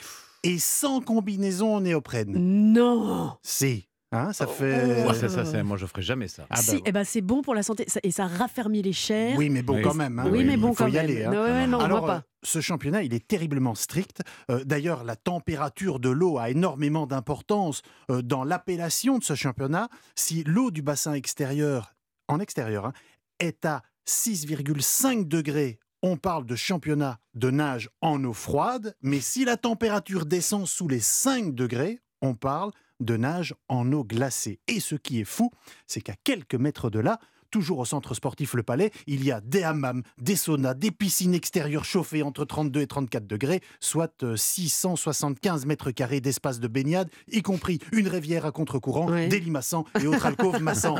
[0.43, 2.33] et sans combinaison en néoprène.
[2.73, 3.37] Non.
[3.43, 5.05] Si, hein, ça fait.
[5.07, 6.43] Ah, c'est ça, c'est- moi je ferai jamais ça.
[6.49, 6.81] Ah bah si, bon.
[6.85, 9.35] eh ben, c'est bon pour la santé ça- et ça raffermit les chairs.
[9.37, 9.81] Oui, mais bon, Oui.
[9.81, 10.19] quand même.
[10.19, 11.03] hein, Oui, mais bon, il faut quand y même.
[11.05, 11.23] aller.
[11.23, 11.31] hein.
[11.31, 12.17] Non, ouais, non, on Alors, va pas.
[12.19, 14.21] euh, ce championnat, il est terriblement strict.
[14.49, 19.89] Euh, D'ailleurs, la température de l'eau a énormément d'importance euh, dans l'appellation de ce championnat.
[20.15, 21.95] Si l'eau du bassin extérieur,
[22.27, 22.93] en extérieur, hein,
[23.39, 28.95] est à 6,5 degrés, on parle de championnat de nage en eau froide.
[29.01, 34.03] Mais si la température descend sous les 5 degrés, on parle de nage en eau
[34.03, 34.59] glacée.
[34.67, 35.51] Et ce qui est fou,
[35.87, 37.19] c'est qu'à quelques mètres de là,
[37.51, 41.33] toujours au centre sportif Le Palais, il y a des hammams, des saunas, des piscines
[41.33, 47.09] extérieures chauffées entre 32 et 34 degrés, soit euh, 675 mètres carrés d'espace de baignade,
[47.29, 50.99] y compris une rivière à contre-courant, des limaçants et autres alcôves massantes.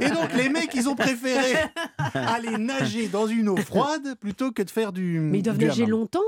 [0.00, 1.54] Et donc les mecs, ils ont préféré
[2.14, 5.66] aller nager dans une eau froide plutôt que de faire du Mais ils doivent du
[5.66, 5.90] nager hammam.
[5.92, 6.20] longtemps?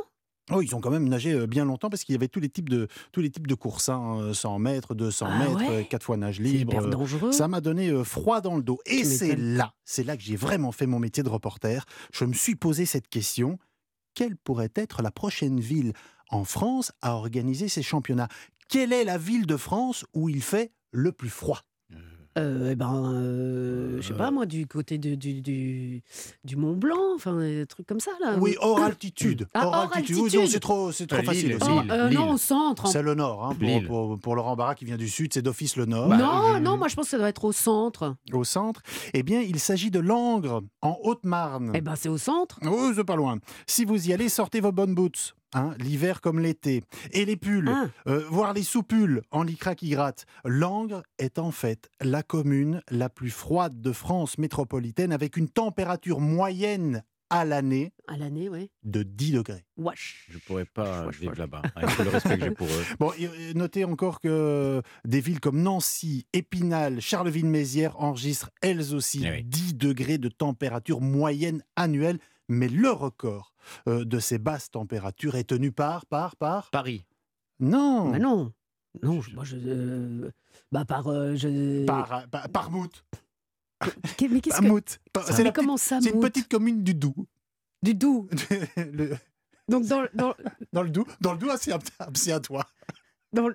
[0.55, 2.49] Oh, ils ont quand même nagé euh, bien longtemps parce qu'il y avait tous les
[2.49, 5.69] types de, tous les types de courses, hein, euh, 100 mètres, 200 Ah mètres, ouais
[5.71, 6.73] euh, quatre fois nage libre.
[6.73, 7.33] hyper euh, dangereux.
[7.33, 8.79] ça m'a donné euh, froid dans le dos.
[8.87, 11.85] Et c'est là, c'est là que j'ai vraiment fait mon métier de reporter.
[12.13, 13.59] Je me suis posé cette question
[14.15, 15.93] quelle pourrait être la prochaine ville
[16.31, 18.29] en France à organiser ces championnats?
[18.69, 21.61] Quelle est la ville de France où il fait le plus froid?
[22.39, 26.03] Euh, eh ben, euh, je sais pas moi, du côté de- du, du,
[26.45, 28.37] du Mont Blanc, enfin, des trucs comme ça là.
[28.41, 29.49] Oui, hors altitude.
[29.53, 30.17] Ah, hors hors altitude.
[30.17, 30.47] Oui, altitude.
[30.49, 31.71] c'est trop, c'est trop Euh, facile Lille, aussi.
[31.71, 32.87] Oh, Lille, euh, non, au centre.
[32.87, 33.87] en- C'est le nord, hein, pour, Lille.
[33.87, 36.09] pour, pour Laurent Barra qui vient du sud, c'est d'office le nord.
[36.09, 38.15] Bah, non, je- non, moi je pense que ça doit être au centre.
[38.33, 41.73] Au centre, eh bien, il s'agit de Langres, en Haute-Marne.
[41.75, 42.59] Eh ben, c'est au centre.
[42.67, 43.39] Oh, c'est pas loin.
[43.67, 45.35] Si vous y allez, sortez vos bonnes boots.
[45.55, 46.83] Hein, l'hiver comme l'été.
[47.13, 47.87] Et les pulls, Ah.
[48.09, 50.27] euh, voire les sous-pulls en lycra qui gratte.
[50.45, 56.21] Langres est en fait la commune la plus froide de France métropolitaine avec une température
[56.21, 58.71] moyenne à l'année À l'année, oui.
[58.83, 59.65] de 10 degrés.
[59.79, 60.27] Wesh.
[60.31, 61.39] Je pourrais pas Wesh, vivre wesh.
[61.39, 62.85] là-bas, avec tout le respect que j'ai pour eux.
[62.99, 63.11] Bon,
[63.55, 69.45] notez encore que des villes comme Nancy, Épinal, Charleville-Mézières enregistrent elles aussi Eh oui.
[69.45, 72.19] 10 degrés de température moyenne annuelle.
[72.53, 73.55] Mais le record
[73.89, 77.05] euh, de ces basses températures est tenu par, par, par Paris.
[77.61, 78.53] Non, Bah non.
[79.03, 79.57] Non, je- moi je.
[79.57, 80.31] euh,
[80.71, 81.09] bah par.
[81.09, 81.87] euh, je...
[81.87, 83.05] par, euh, par, par Mout.
[84.21, 84.65] Mais qu'est-ce que.
[84.65, 84.81] Mais
[85.33, 87.27] C'est comment ça, petite- c'est une petite commune du Doubs.
[87.83, 88.29] Du Doubs.
[88.77, 89.17] Le-
[89.69, 90.35] Donc dans, dans,
[90.73, 91.79] dans le Doubs, dans le Doubs, c'est à,
[92.15, 92.67] c'est à toi.
[93.33, 93.55] dans, le-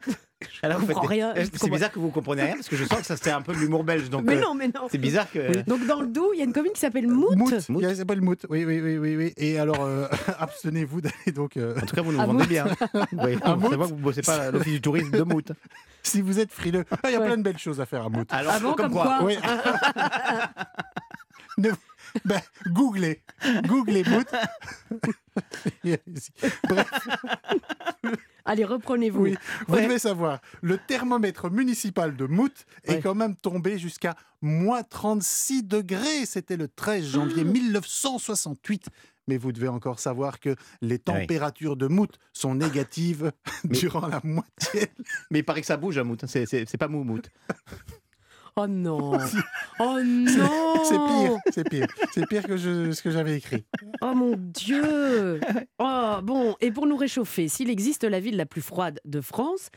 [0.62, 3.06] Alors, vous rien, C'est comprends- bizarre que vous compreniez rien parce que je sens que
[3.08, 4.08] ça c'était un peu de l'humour belge.
[4.12, 4.88] Donc, mais euh, non, mais non.
[4.92, 5.64] c'est bizarre que.
[5.64, 7.36] Donc dans le Doubs, il y a une commune qui s'appelle Mout.
[7.36, 7.82] Mout, Mout.
[7.82, 8.46] il s'appelle Mout.
[8.50, 9.34] Oui, oui, oui, oui, oui.
[9.38, 10.08] Et alors, euh,
[10.40, 11.58] abstenez-vous d'aller donc.
[11.58, 12.48] euh, En tout cas, vous nous vendez Mout.
[12.48, 12.66] bien.
[13.14, 13.74] Oui, À Mout.
[13.76, 15.52] vous bossez pas à l'office du tourisme de Mout.
[16.04, 17.26] si vous êtes frileux, Ah, il y a Ouais.
[17.26, 18.28] plein de belles choses à faire à Mout.
[18.32, 19.38] Alors, Ah bon, comme quoi Oui.
[21.58, 21.72] Ne-
[22.26, 23.24] ben, googlez.
[23.68, 24.28] Googlez Mout.
[26.68, 26.90] Bref,
[28.46, 29.22] Allez, reprenez-vous.
[29.24, 29.36] oui.
[29.68, 29.84] Vous Ouais.
[29.84, 33.00] devez savoir, le thermomètre municipal de Mout est Ouais.
[33.02, 36.26] quand même tombé jusqu'à moins 36 degrés.
[36.26, 37.52] C'était le 13 janvier Ah.
[37.52, 38.88] 1968.
[39.28, 43.34] Mais vous devez encore savoir que les températures de Mout sont négatives
[43.66, 44.88] Mais- durant la moitié.
[45.30, 46.24] Mais il paraît que ça bouge à Mout.
[46.24, 46.28] hein.
[46.28, 47.30] C'est- C'est pas mou Mout.
[48.60, 49.12] Oh non
[49.80, 51.88] Oh non C'est pire, c'est pire.
[52.12, 53.64] C'est pire que je- ce que j'avais écrit.
[54.02, 55.40] Oh mon Dieu
[55.80, 59.70] Oh bon, et pour nous réchauffer, s'il existe la ville la plus froide de France,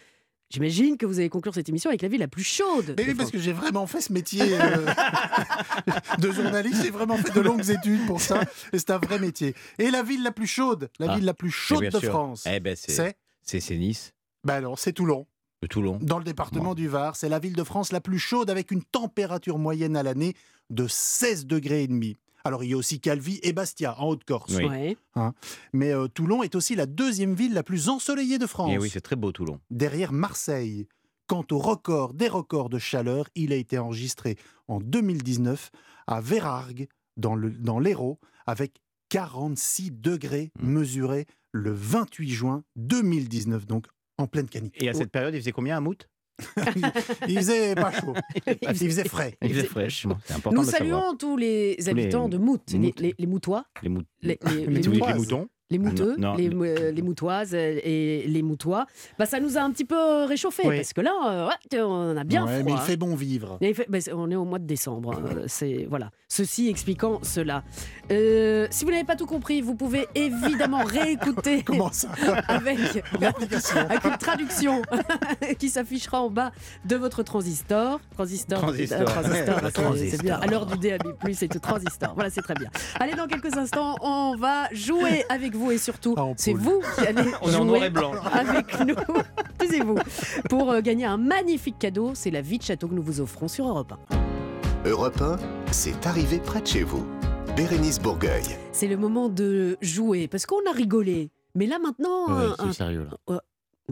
[0.48, 2.94] j'imagine que vous allez conclure cette émission avec la ville la plus chaude.
[2.96, 4.86] Mais oui, parce que j'ai vraiment fait ce métier euh,
[6.18, 6.82] de journaliste.
[6.82, 8.40] J'ai vraiment fait de longues études pour ça.
[8.72, 9.54] Et c'est un vrai métier.
[9.78, 12.10] Et la ville la plus chaude, la Ah, ville la plus chaude de sûr.
[12.10, 14.14] France, Eh ben, c'est c'est Nice,
[14.44, 15.26] Ben non, c'est Toulon.
[15.62, 15.98] De Toulon.
[16.00, 18.82] Dans le département du Var, c'est la ville de France la plus chaude avec une
[18.82, 20.34] température moyenne à l'année
[20.70, 22.16] de 16 degrés et demi.
[22.44, 24.54] Alors il y a aussi Calvi et Bastia en Haute-Corse.
[24.56, 24.64] Oui.
[24.64, 24.96] Ouais.
[25.74, 28.72] Mais euh, Toulon est aussi la deuxième ville la plus ensoleillée de France.
[28.72, 29.60] Et oui, c'est très beau Toulon.
[29.70, 30.86] derrière Marseille.
[31.26, 34.36] Quant au record des records de chaleur, il a été enregistré
[34.66, 35.70] en 2019
[36.08, 36.88] à Vérargues,
[37.18, 37.36] dans
[37.78, 38.80] l'Hérault, avec
[39.10, 40.68] 46 degrés Mm.
[40.70, 43.86] mesurés le 28 juin 2019, donc
[44.20, 44.82] en pleine canicule.
[44.84, 46.08] Et à cette période, il faisait combien à Mout?
[47.28, 48.14] Il faisait pas chaud,
[48.62, 49.36] il faisait frais.
[49.42, 50.18] Il faisait frais, justement.
[50.24, 51.00] C'est important Nous de savoir.
[51.02, 52.98] saluons tous les habitants de Mout, les, Mout.
[53.00, 54.06] les, les Moutois, Les, mout...
[54.22, 55.48] les, les- les, les mou- Moutois, les moutons.
[55.70, 58.86] Les Mouteux, Non, non, les, euh, les Moutoises euh, et les Moutois.
[59.18, 60.76] Bah, ça nous a un petit peu réchauffé Oui.
[60.76, 62.62] parce que là, euh, ouais, on a bien Ouais, froid.
[62.64, 62.80] mais il hein.
[62.80, 63.58] fait bon vivre.
[63.60, 65.12] Il fait- c'est- on est au mois de décembre.
[65.14, 66.10] hein, C'est voilà.
[66.28, 67.62] Ceci expliquant cela.
[68.10, 72.08] Euh, si vous n'avez pas tout compris, vous pouvez évidemment réécouter Comment ça
[72.48, 72.78] avec,
[73.20, 74.82] une traduction
[75.58, 76.52] qui s'affichera en bas
[76.84, 78.00] de votre transistor.
[78.14, 78.58] Transistor.
[78.60, 79.04] Transistor.
[79.04, 80.20] transistor, Le c'est- c'est transistor.
[80.24, 80.38] bien.
[80.40, 81.02] À l'heure du DAB+,
[81.34, 82.14] c'est tout transistor.
[82.14, 82.68] Voilà, c'est très bien.
[82.98, 87.06] Allez, dans quelques instants, on va jouer avec vous et surtout, Ah, c'est vous qui
[87.06, 88.12] allez On est en jouer noir et blanc.
[88.32, 88.94] avec nous.
[89.58, 89.98] Taisez-vous.
[90.48, 93.48] Pour euh, gagner un magnifique cadeau, c'est la vie de château que nous vous offrons
[93.48, 93.92] sur Europe
[94.84, 94.88] 1.
[94.88, 95.36] Europe 1,
[95.72, 97.04] c'est arrivé près de chez vous.
[97.56, 98.44] Bérénice Bourgueil.
[98.72, 101.30] C'est le moment de jouer parce qu'on a rigolé.
[101.56, 103.40] Mais là maintenant, Ouais, un- un- c'est sérieux là.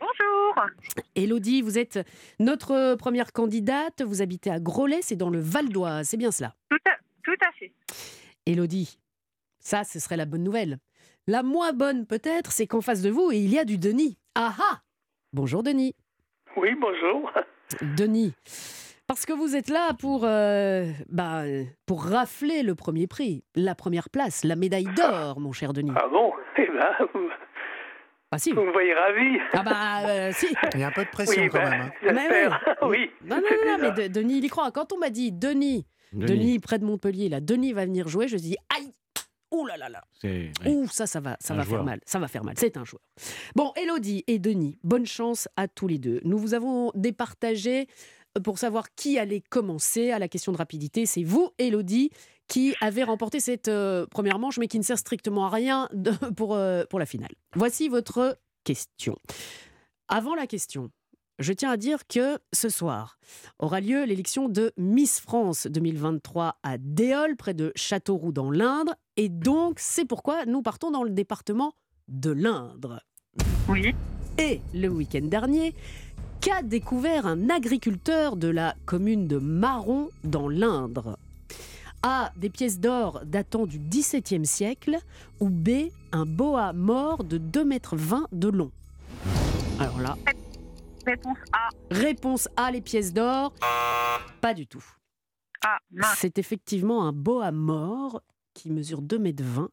[0.00, 0.66] Bonjour.
[1.14, 2.00] Elodie, vous êtes
[2.38, 4.02] notre première candidate.
[4.02, 6.08] Vous habitez à Groslay, c'est dans le Val d'Oise.
[6.08, 6.54] C'est bien cela?
[6.68, 7.72] Tout à, tout à fait.
[8.46, 8.98] Elodie,
[9.60, 10.78] ça, ce serait la bonne nouvelle.
[11.26, 14.18] La moins bonne, peut-être, c'est qu'en face de vous, il y a du Denis.
[14.34, 14.82] Ah ah
[15.32, 15.94] Bonjour Denis.
[16.56, 17.30] Oui, bonjour.
[17.96, 18.34] Denis,
[19.06, 21.42] parce que vous êtes là pour, euh, bah,
[21.86, 25.92] pour rafler le premier prix, la première place, la médaille d'or, mon cher Denis.
[25.96, 26.32] Ah bon?
[26.56, 27.28] Eh ben, vous,
[28.30, 29.38] Ah si vous me voyez ravi.
[29.52, 31.80] Ah bah euh, si Il y a un peu de pression Oui, quand ben, même.
[31.82, 31.90] hein.
[32.02, 32.76] j'espère.
[32.82, 33.10] Oui.
[33.24, 34.70] Non, non, non, non, mais De- Denis, il y croit.
[34.72, 38.34] Quand on m'a dit Denis, Denis, près de Montpellier, là, Denis va venir jouer, je
[38.34, 38.92] me suis dit aïe
[39.52, 40.02] Ouh là là là
[40.66, 41.78] Ouh, ça, ça va, ça Un va joueur.
[41.80, 42.00] faire mal.
[42.06, 42.54] Ça va faire mal.
[42.58, 43.00] C'est un joueur.
[43.54, 46.20] Bon, Elodie et Denis, bonne chance à tous les deux.
[46.24, 47.84] Nous vous avons départagé euh,
[48.42, 51.06] pour savoir qui allait commencer à la question de rapidité.
[51.06, 52.10] C'est vous, Elodie,
[52.48, 56.10] qui avez remporté cette euh, première manche, mais qui ne sert strictement à rien de-
[56.36, 57.32] pour, euh, pour la finale.
[57.54, 59.16] Voici votre question.
[60.08, 60.90] Avant la question,
[61.38, 63.18] je tiens à dire que ce soir
[63.58, 68.94] aura lieu l'élection de Miss France 2023 à Déol, près de Châteauroux dans l'Indre.
[69.16, 71.72] Et donc, c'est pourquoi nous partons dans le département
[72.08, 73.00] de l'Indre.
[73.68, 73.94] Oui.
[74.38, 75.74] Et le week-end dernier,
[76.44, 81.18] qu'a découvert un agriculteur de la commune de Marron dans l'Indre
[82.02, 82.32] A.
[82.36, 84.98] Des pièces d'or datant du XVIIe siècle
[85.40, 85.88] ou B.
[86.12, 87.96] Un boa mort de 2,20 mètres
[88.32, 88.70] de long
[89.80, 90.16] Alors là,
[91.06, 91.68] Réponse A.
[91.90, 93.54] réponse A, les pièces d'or.
[94.42, 94.84] Pas du tout.
[95.64, 95.78] Ah.
[96.16, 98.20] C'est effectivement un boa mort
[98.52, 99.70] qui mesure 2,20 mètres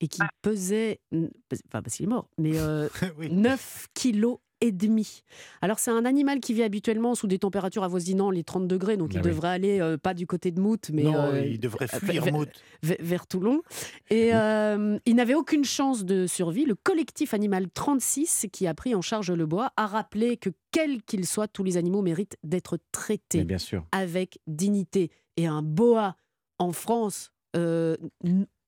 [0.00, 0.28] et qui Ah.
[0.42, 2.88] pesait, enfin parce qu'il est mort, mais euh,
[3.18, 3.30] Oui.
[3.30, 5.22] 9 kilos et demi.
[5.62, 9.14] Alors c'est un animal qui vit habituellement sous des températures avoisinant les 30 degrés, donc
[9.14, 9.30] il Ah oui.
[9.30, 12.24] devrait aller euh, pas du côté de Mout, mais non, euh, il devrait euh, fuir
[12.24, 12.48] vers- Mout.
[12.82, 13.62] vers, vers Toulon.
[14.10, 16.64] Et euh, il n'avait aucune chance de survie.
[16.64, 21.02] Le collectif Animal 36, qui a pris en charge le bois, a rappelé que quel
[21.02, 23.84] qu'il soit, tous les animaux méritent d'être traités bien sûr.
[23.92, 25.10] avec dignité.
[25.36, 26.16] Et un boa
[26.58, 27.96] en France, euh,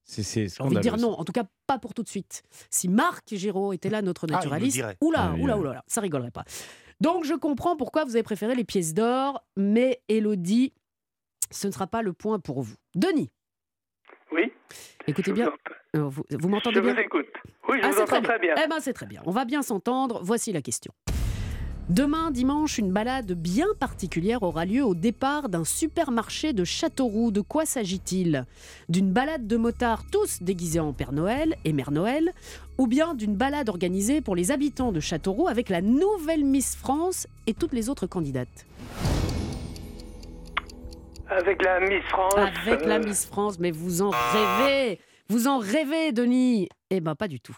[0.05, 2.09] C'est c'est j'ai envie de dire scandaleux, non, en tout cas pas pour tout de
[2.09, 2.43] suite.
[2.71, 6.31] Si Marc Giraud était là, notre Ah, naturaliste, oula, Ah, oula, oula, oula, ça rigolerait
[6.33, 6.45] pas.
[7.01, 10.73] Donc je comprends pourquoi vous avez préféré les pièces d'or, mais Elodie,
[11.51, 12.75] ce ne sera pas le point pour vous.
[12.95, 13.31] Denis,
[14.33, 14.53] Oui.
[15.07, 15.51] écoutez je bien,
[15.95, 17.27] vous euh, vous, vous Je m'entendez bien vous écoute.
[17.69, 18.55] Oui, je Ah, vous entends très bien.
[18.63, 19.23] Eh ben c'est très bien.
[19.27, 20.21] On va bien s'entendre.
[20.23, 20.93] Voici la question.
[21.91, 27.33] Demain, dimanche, une balade bien particulière aura lieu au départ d'un supermarché de Châteauroux.
[27.33, 28.47] De quoi s'agit-il?
[28.89, 32.33] D'une balade de motards tous déguisés en Père Noël et Mère Noël
[32.79, 37.27] Ou bien d'une balade organisée pour les habitants de Châteauroux avec la nouvelle Miss France
[37.49, 38.67] et toutes les autres candidates?
[41.29, 42.35] Avec la Miss France.
[42.37, 45.01] Avec la Miss France, mais vous en rêvez
[45.31, 46.69] Vous en rêvez, Denis?
[46.91, 47.57] Eh ben, pas du tout.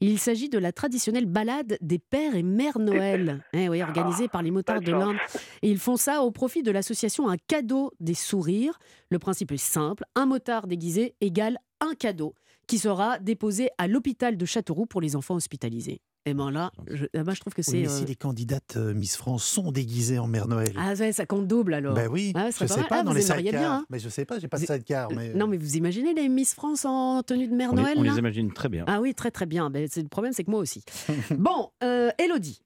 [0.00, 4.42] Il s'agit de la traditionnelle balade des pères et mères Noël, eh oui, organisée par
[4.42, 5.16] les motards de l'Inde.
[5.62, 8.78] Et ils font ça au profit de l'association Un cadeau des sourires.
[9.10, 12.32] Le principe est simple un motard déguisé égale un cadeau
[12.68, 16.02] qui sera déposé à l'hôpital de Châteauroux pour les enfants hospitalisés.
[16.26, 17.72] Et ben là, je, eh ben, je trouve que c'est.
[17.72, 20.74] Oui, mais si euh, les candidates euh, Miss France sont déguisées en Mère Noël.
[20.76, 21.94] Ah ouais, ça compte double alors.
[21.94, 22.88] ben oui, Ah, je pas sais mal.
[22.88, 23.42] pas, Ah, dans les sidecars.
[23.42, 23.86] bien, hein.
[23.88, 25.10] Mais je sais pas, j'ai pas de sidecar.
[25.12, 25.32] Mais...
[25.32, 28.02] Non, mais vous imaginez les Miss France en tenue de Mère On, les, Noël on
[28.02, 28.84] là les imagine très bien.
[28.86, 29.70] Ah oui, très très bien.
[29.70, 30.84] Ben, c'est- le problème, c'est que moi aussi.
[31.38, 32.60] bon, euh, Elodie,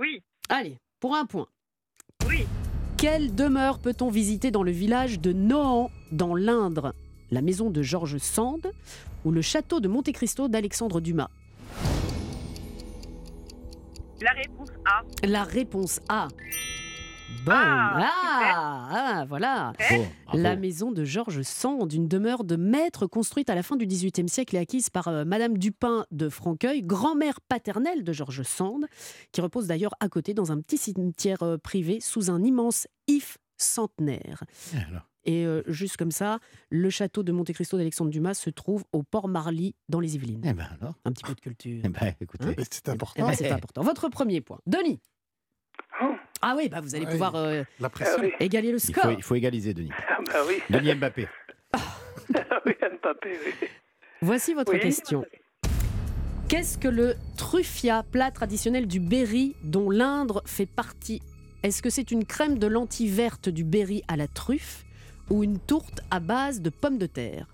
[0.00, 1.46] Oui, allez, pour un point.
[2.26, 2.46] oui.
[2.96, 6.94] Quelle demeure peut-on visiter dans le village de Nohant, dans l'Indre?
[7.30, 8.72] La maison de Georges Sand
[9.26, 11.28] ou le château de Monte Cristo d'Alexandre Dumas?
[14.20, 15.26] La réponse A.
[15.26, 16.28] La réponse A.
[17.44, 17.54] Bonne.
[17.54, 19.72] Ah, Ah, ah, voilà.
[19.78, 20.04] Bravo.
[20.34, 24.28] La maison de Georges Sand, une demeure de maître construite à la fin du XVIIIe
[24.28, 28.86] siècle et acquise par euh, Madame Dupin de Franqueuil, grand-mère paternelle de Georges Sand,
[29.32, 33.38] qui repose d'ailleurs à côté dans un petit cimetière euh, privé sous un immense if
[33.56, 34.42] centenaire.
[34.88, 36.38] Alors Et euh, juste comme ça,
[36.70, 40.40] le château de Monte Cristo d'Alexandre Dumas se trouve au port Marly dans les Yvelines.
[40.42, 40.94] Eh ben alors.
[41.04, 41.80] Un petit peu de culture.
[41.84, 42.44] Eh ben, écoutez.
[42.46, 43.26] Hein c'est Eh important.
[43.26, 43.82] ben, c'est important.
[43.82, 44.58] Votre premier point.
[44.66, 45.00] Denis.
[46.02, 46.14] Oh.
[46.40, 47.10] Ah oui, bah vous allez Ouais.
[47.12, 48.22] pouvoir euh, La Ah pression.
[48.22, 48.32] oui.
[48.40, 49.04] égaler le Il score.
[49.04, 49.90] faut, il faut égaliser, Denis.
[50.08, 50.54] Ah bah oui.
[50.70, 51.28] Denis Mbappé.
[52.66, 52.72] oui,
[53.02, 53.68] Mbappé, oui.
[54.22, 54.80] Voici votre Oui.
[54.80, 55.24] question.
[56.48, 61.20] Qu'est-ce que le truffia, plat traditionnel du Berry dont l'Indre fait partie?
[61.62, 64.84] Est-ce que c'est une crème de lentilles vertes du Berry à la truffe?
[65.30, 67.46] Ou une tourte à base de pommes de terre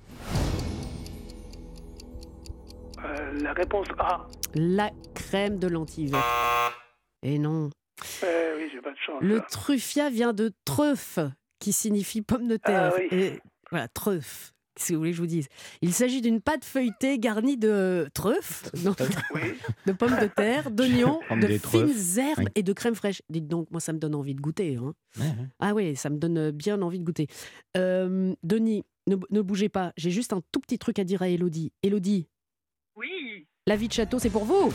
[3.05, 4.27] Euh, la réponse A.
[4.55, 6.25] La crème de lentilles vertes.
[7.22, 7.68] Et non.
[8.22, 9.20] Oui, j'ai pas de chance.
[9.20, 9.47] Le là.
[9.51, 11.18] truffia vient de truffe,
[11.59, 12.93] qui signifie pomme de terre.
[12.95, 13.09] Ah oui.
[13.11, 14.54] Et voilà, truffe.
[14.77, 15.49] Si vous voulez que je vous dise?
[15.83, 18.95] Il s'agit d'une pâte feuilletée garnie de truffe, non,
[19.35, 19.41] Oui.
[19.87, 22.18] de pommes de terre, d'oignons, de fines truffes.
[22.18, 22.45] herbes Oui.
[22.57, 23.22] et de crème fraîche.
[23.29, 24.77] Dites donc, moi, ça me donne envie de goûter.
[24.77, 24.95] hein.
[25.18, 25.47] Ouais, ouais.
[25.61, 27.29] Ah oui, ça me donne bien envie de goûter.
[27.77, 29.93] Euh, Denis, ne, ne bougez pas.
[29.97, 31.72] J'ai juste un tout petit truc à dire à Elodie.
[31.83, 32.27] Elodie,
[32.97, 33.47] Oui.
[33.66, 34.72] la vie de château, c'est pour vous.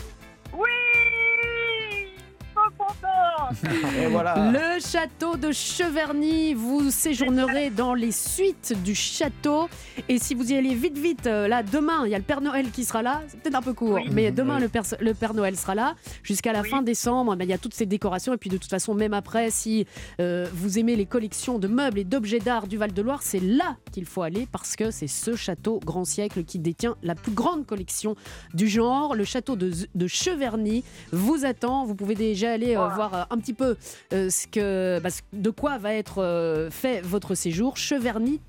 [4.00, 4.52] Et voilà.
[4.52, 9.68] Le château de Cheverny, vous séjournerez dans les suites du château.
[10.08, 12.40] Et si vous y allez vite, vite, euh, là, demain, il y a le Père
[12.40, 13.22] Noël qui sera là.
[13.28, 14.08] C'est peut-être un peu court, Oui.
[14.12, 14.62] mais demain, Oui.
[14.62, 15.94] le, Père, le Père Noël sera là.
[16.22, 16.68] Jusqu'à la Oui.
[16.70, 18.32] fin décembre, ben, il y a toutes ces décorations.
[18.34, 19.86] Et puis, de toute façon, même après, si
[20.20, 24.04] euh, vous aimez les collections de meubles et d'objets d'art du Val-de-Loire, c'est là qu'il
[24.06, 28.14] faut aller parce que c'est ce château grand siècle qui détient la plus grande collection
[28.54, 29.14] du genre.
[29.14, 31.84] Le château de, de Cheverny vous attend.
[31.84, 33.76] Vous pouvez déjà aller euh, voir euh, un petit peu
[34.12, 37.76] euh, ce que, bah, de quoi va être euh, fait votre séjour.
[37.76, 38.40] Cheverny-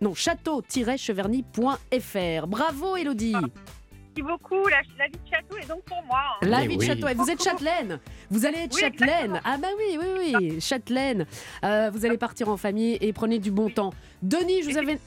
[0.00, 2.46] non, château-cheverny.fr.
[2.46, 4.66] Bravo Elodie Merci beaucoup.
[4.68, 6.18] La, la vie de château est donc pour moi.
[6.42, 6.46] hein.
[6.48, 6.86] La Eh vie de oui.
[6.86, 7.06] château.
[7.08, 8.00] Et vous êtes châtelaine.
[8.30, 9.40] Vous allez être Oui, châtelaine.
[9.44, 11.24] Ah bah oui, oui, oui, châtelaine.
[11.64, 13.92] Euh, vous allez partir en famille et prenez du bon temps.
[14.22, 14.98] Denis, je vous avais...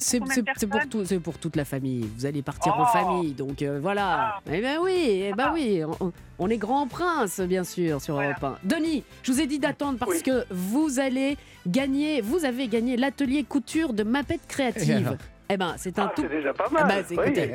[0.00, 2.08] c'est pour, personnes tout, c'est pour toute la famille.
[2.16, 2.86] Vous allez partir en Oh.
[2.92, 4.40] famille, donc euh, voilà.
[4.50, 5.82] Eh ben oui, eh ben oui.
[6.00, 8.30] On, on est grand prince, bien sûr, sur Voilà.
[8.40, 8.68] Europe 1.
[8.68, 11.36] Denis, je vous ai dit d'attendre parce que vous allez
[11.66, 15.16] gagner, vous avez gagné l'atelier couture de Mapette Et Créative.
[15.48, 16.22] Eh ben, c'est un Ah, tout.
[16.22, 16.86] c'est déjà pas Ah mal.
[16.88, 17.24] bah, c'est- oui.
[17.26, 17.50] écoutez,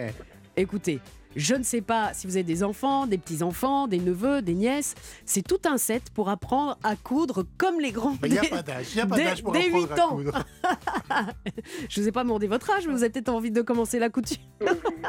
[0.57, 0.99] écoutez,
[1.35, 4.95] je ne sais pas si vous avez des enfants, des petits-enfants, des neveux, des nièces.
[5.25, 8.15] C'est tout un set pour apprendre à coudre comme les grands.
[8.23, 9.99] Il n'y a pas d'âge, il n'y a pas dès- d'âge pour dès apprendre 8
[9.99, 10.09] à ans.
[10.15, 10.43] coudre.
[11.89, 14.09] Je vous ai pas demandé votre âge, mais vous avez peut-être envie de commencer la
[14.09, 14.37] couture.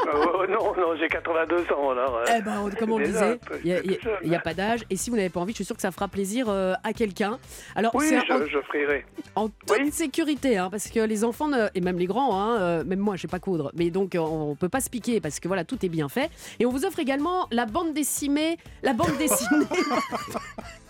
[0.06, 2.16] Euh, non, non, j'ai 82 ans alors.
[2.18, 4.84] euh, Eh ben, comme on le disait, il n'y a, pas d'âge.
[4.90, 6.92] Et si vous n'avez pas envie, je suis sûr que ça fera plaisir euh, à
[6.92, 7.38] quelqu'un.
[7.74, 9.04] Alors, Oui, c'est en, je, frierai.
[9.34, 12.84] en toute sécurité, hein, parce que les enfants, ne- et même les grands, hein, euh,
[12.84, 15.48] même moi, je sais pas coudre, mais donc on peut pas se piquer parce que
[15.48, 16.15] voilà, tout est bien fait.
[16.58, 19.66] Et on vous offre également la bande dessinée, la bande dessinée.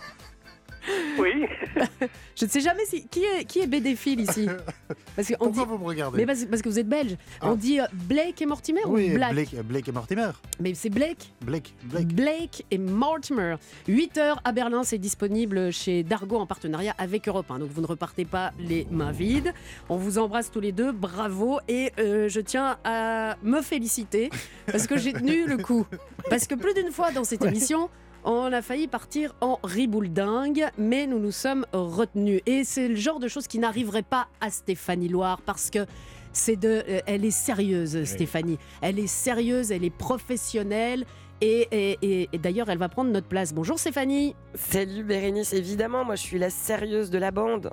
[1.18, 1.47] Oui.
[2.37, 4.47] je ne sais jamais si qui est qui est BD-phile ici.
[5.14, 7.16] Parce que on Pourquoi dit- vous me regardez Mais parce, parce que vous êtes belge.
[7.41, 7.51] Ah.
[7.51, 10.28] On dit euh, Blake et Mortimer Oui, ou Black Blake, Blake et Mortimer.
[10.61, 12.09] Mais c'est Blake Blake, Blake.
[12.09, 13.57] Blake et Mortimer.
[13.89, 17.59] 8 heures à Berlin, c'est disponible chez Dargo en partenariat avec Europe 1.
[17.61, 19.53] Donc vous ne repartez pas les mains vides.
[19.89, 21.59] On vous embrasse tous les deux, bravo.
[21.68, 24.30] Et euh, je tiens à me féliciter
[24.66, 25.87] parce que j'ai tenu le coup.
[26.30, 27.89] Parce que plus d'une fois dans cette émission,
[28.27, 32.43] on a failli partir en riboule dingue, mais nous nous sommes retenus.
[32.45, 35.87] Et c'est le genre de choses qui n'arriverait pas à Stéphanie Loire parce que
[36.33, 38.59] c'est de, euh, elle est sérieuse, Stéphanie.
[38.83, 41.07] Elle est sérieuse, elle est professionnelle.
[41.43, 43.53] Et, et- et- et d'ailleurs, elle va prendre notre place.
[43.53, 44.34] Bonjour Stéphanie.
[44.55, 47.72] Salut Bérénice, évidemment, moi je suis la sérieuse de la bande.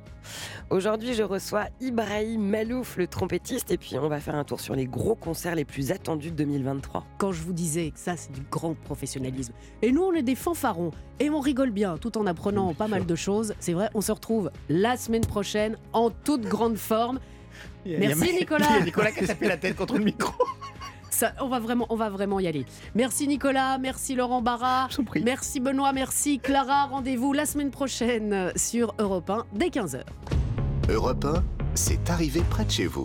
[0.69, 4.75] Aujourd'hui, je reçois Ibrahim Malouf, le trompettiste, et puis on va faire un tour sur
[4.75, 7.05] les gros concerts les plus attendus de 2023.
[7.17, 9.53] Quand je vous disais que ça, c'est du grand professionnalisme.
[9.81, 10.91] Et nous, on est des fanfarons.
[11.21, 13.53] Et on rigole bien tout en apprenant pas mal de choses.
[13.59, 17.17] C'est vrai, on se retrouve la semaine prochaine en toute grande forme.
[17.85, 18.67] Il il y Merci il Nicolas.
[18.73, 20.33] a Nicolas qui a tapé la tête contre le micro.
[21.13, 22.65] Ça, on, va vraiment, on va vraiment y aller.
[22.95, 24.89] Merci Nicolas, merci Laurent Barra,
[25.23, 26.85] merci Benoît, merci Clara.
[26.85, 30.01] Rendez-vous la semaine prochaine sur Europe 1 dès 15h.
[30.89, 31.43] Europe 1,
[31.75, 33.01] c'est arrivé près de chez vous.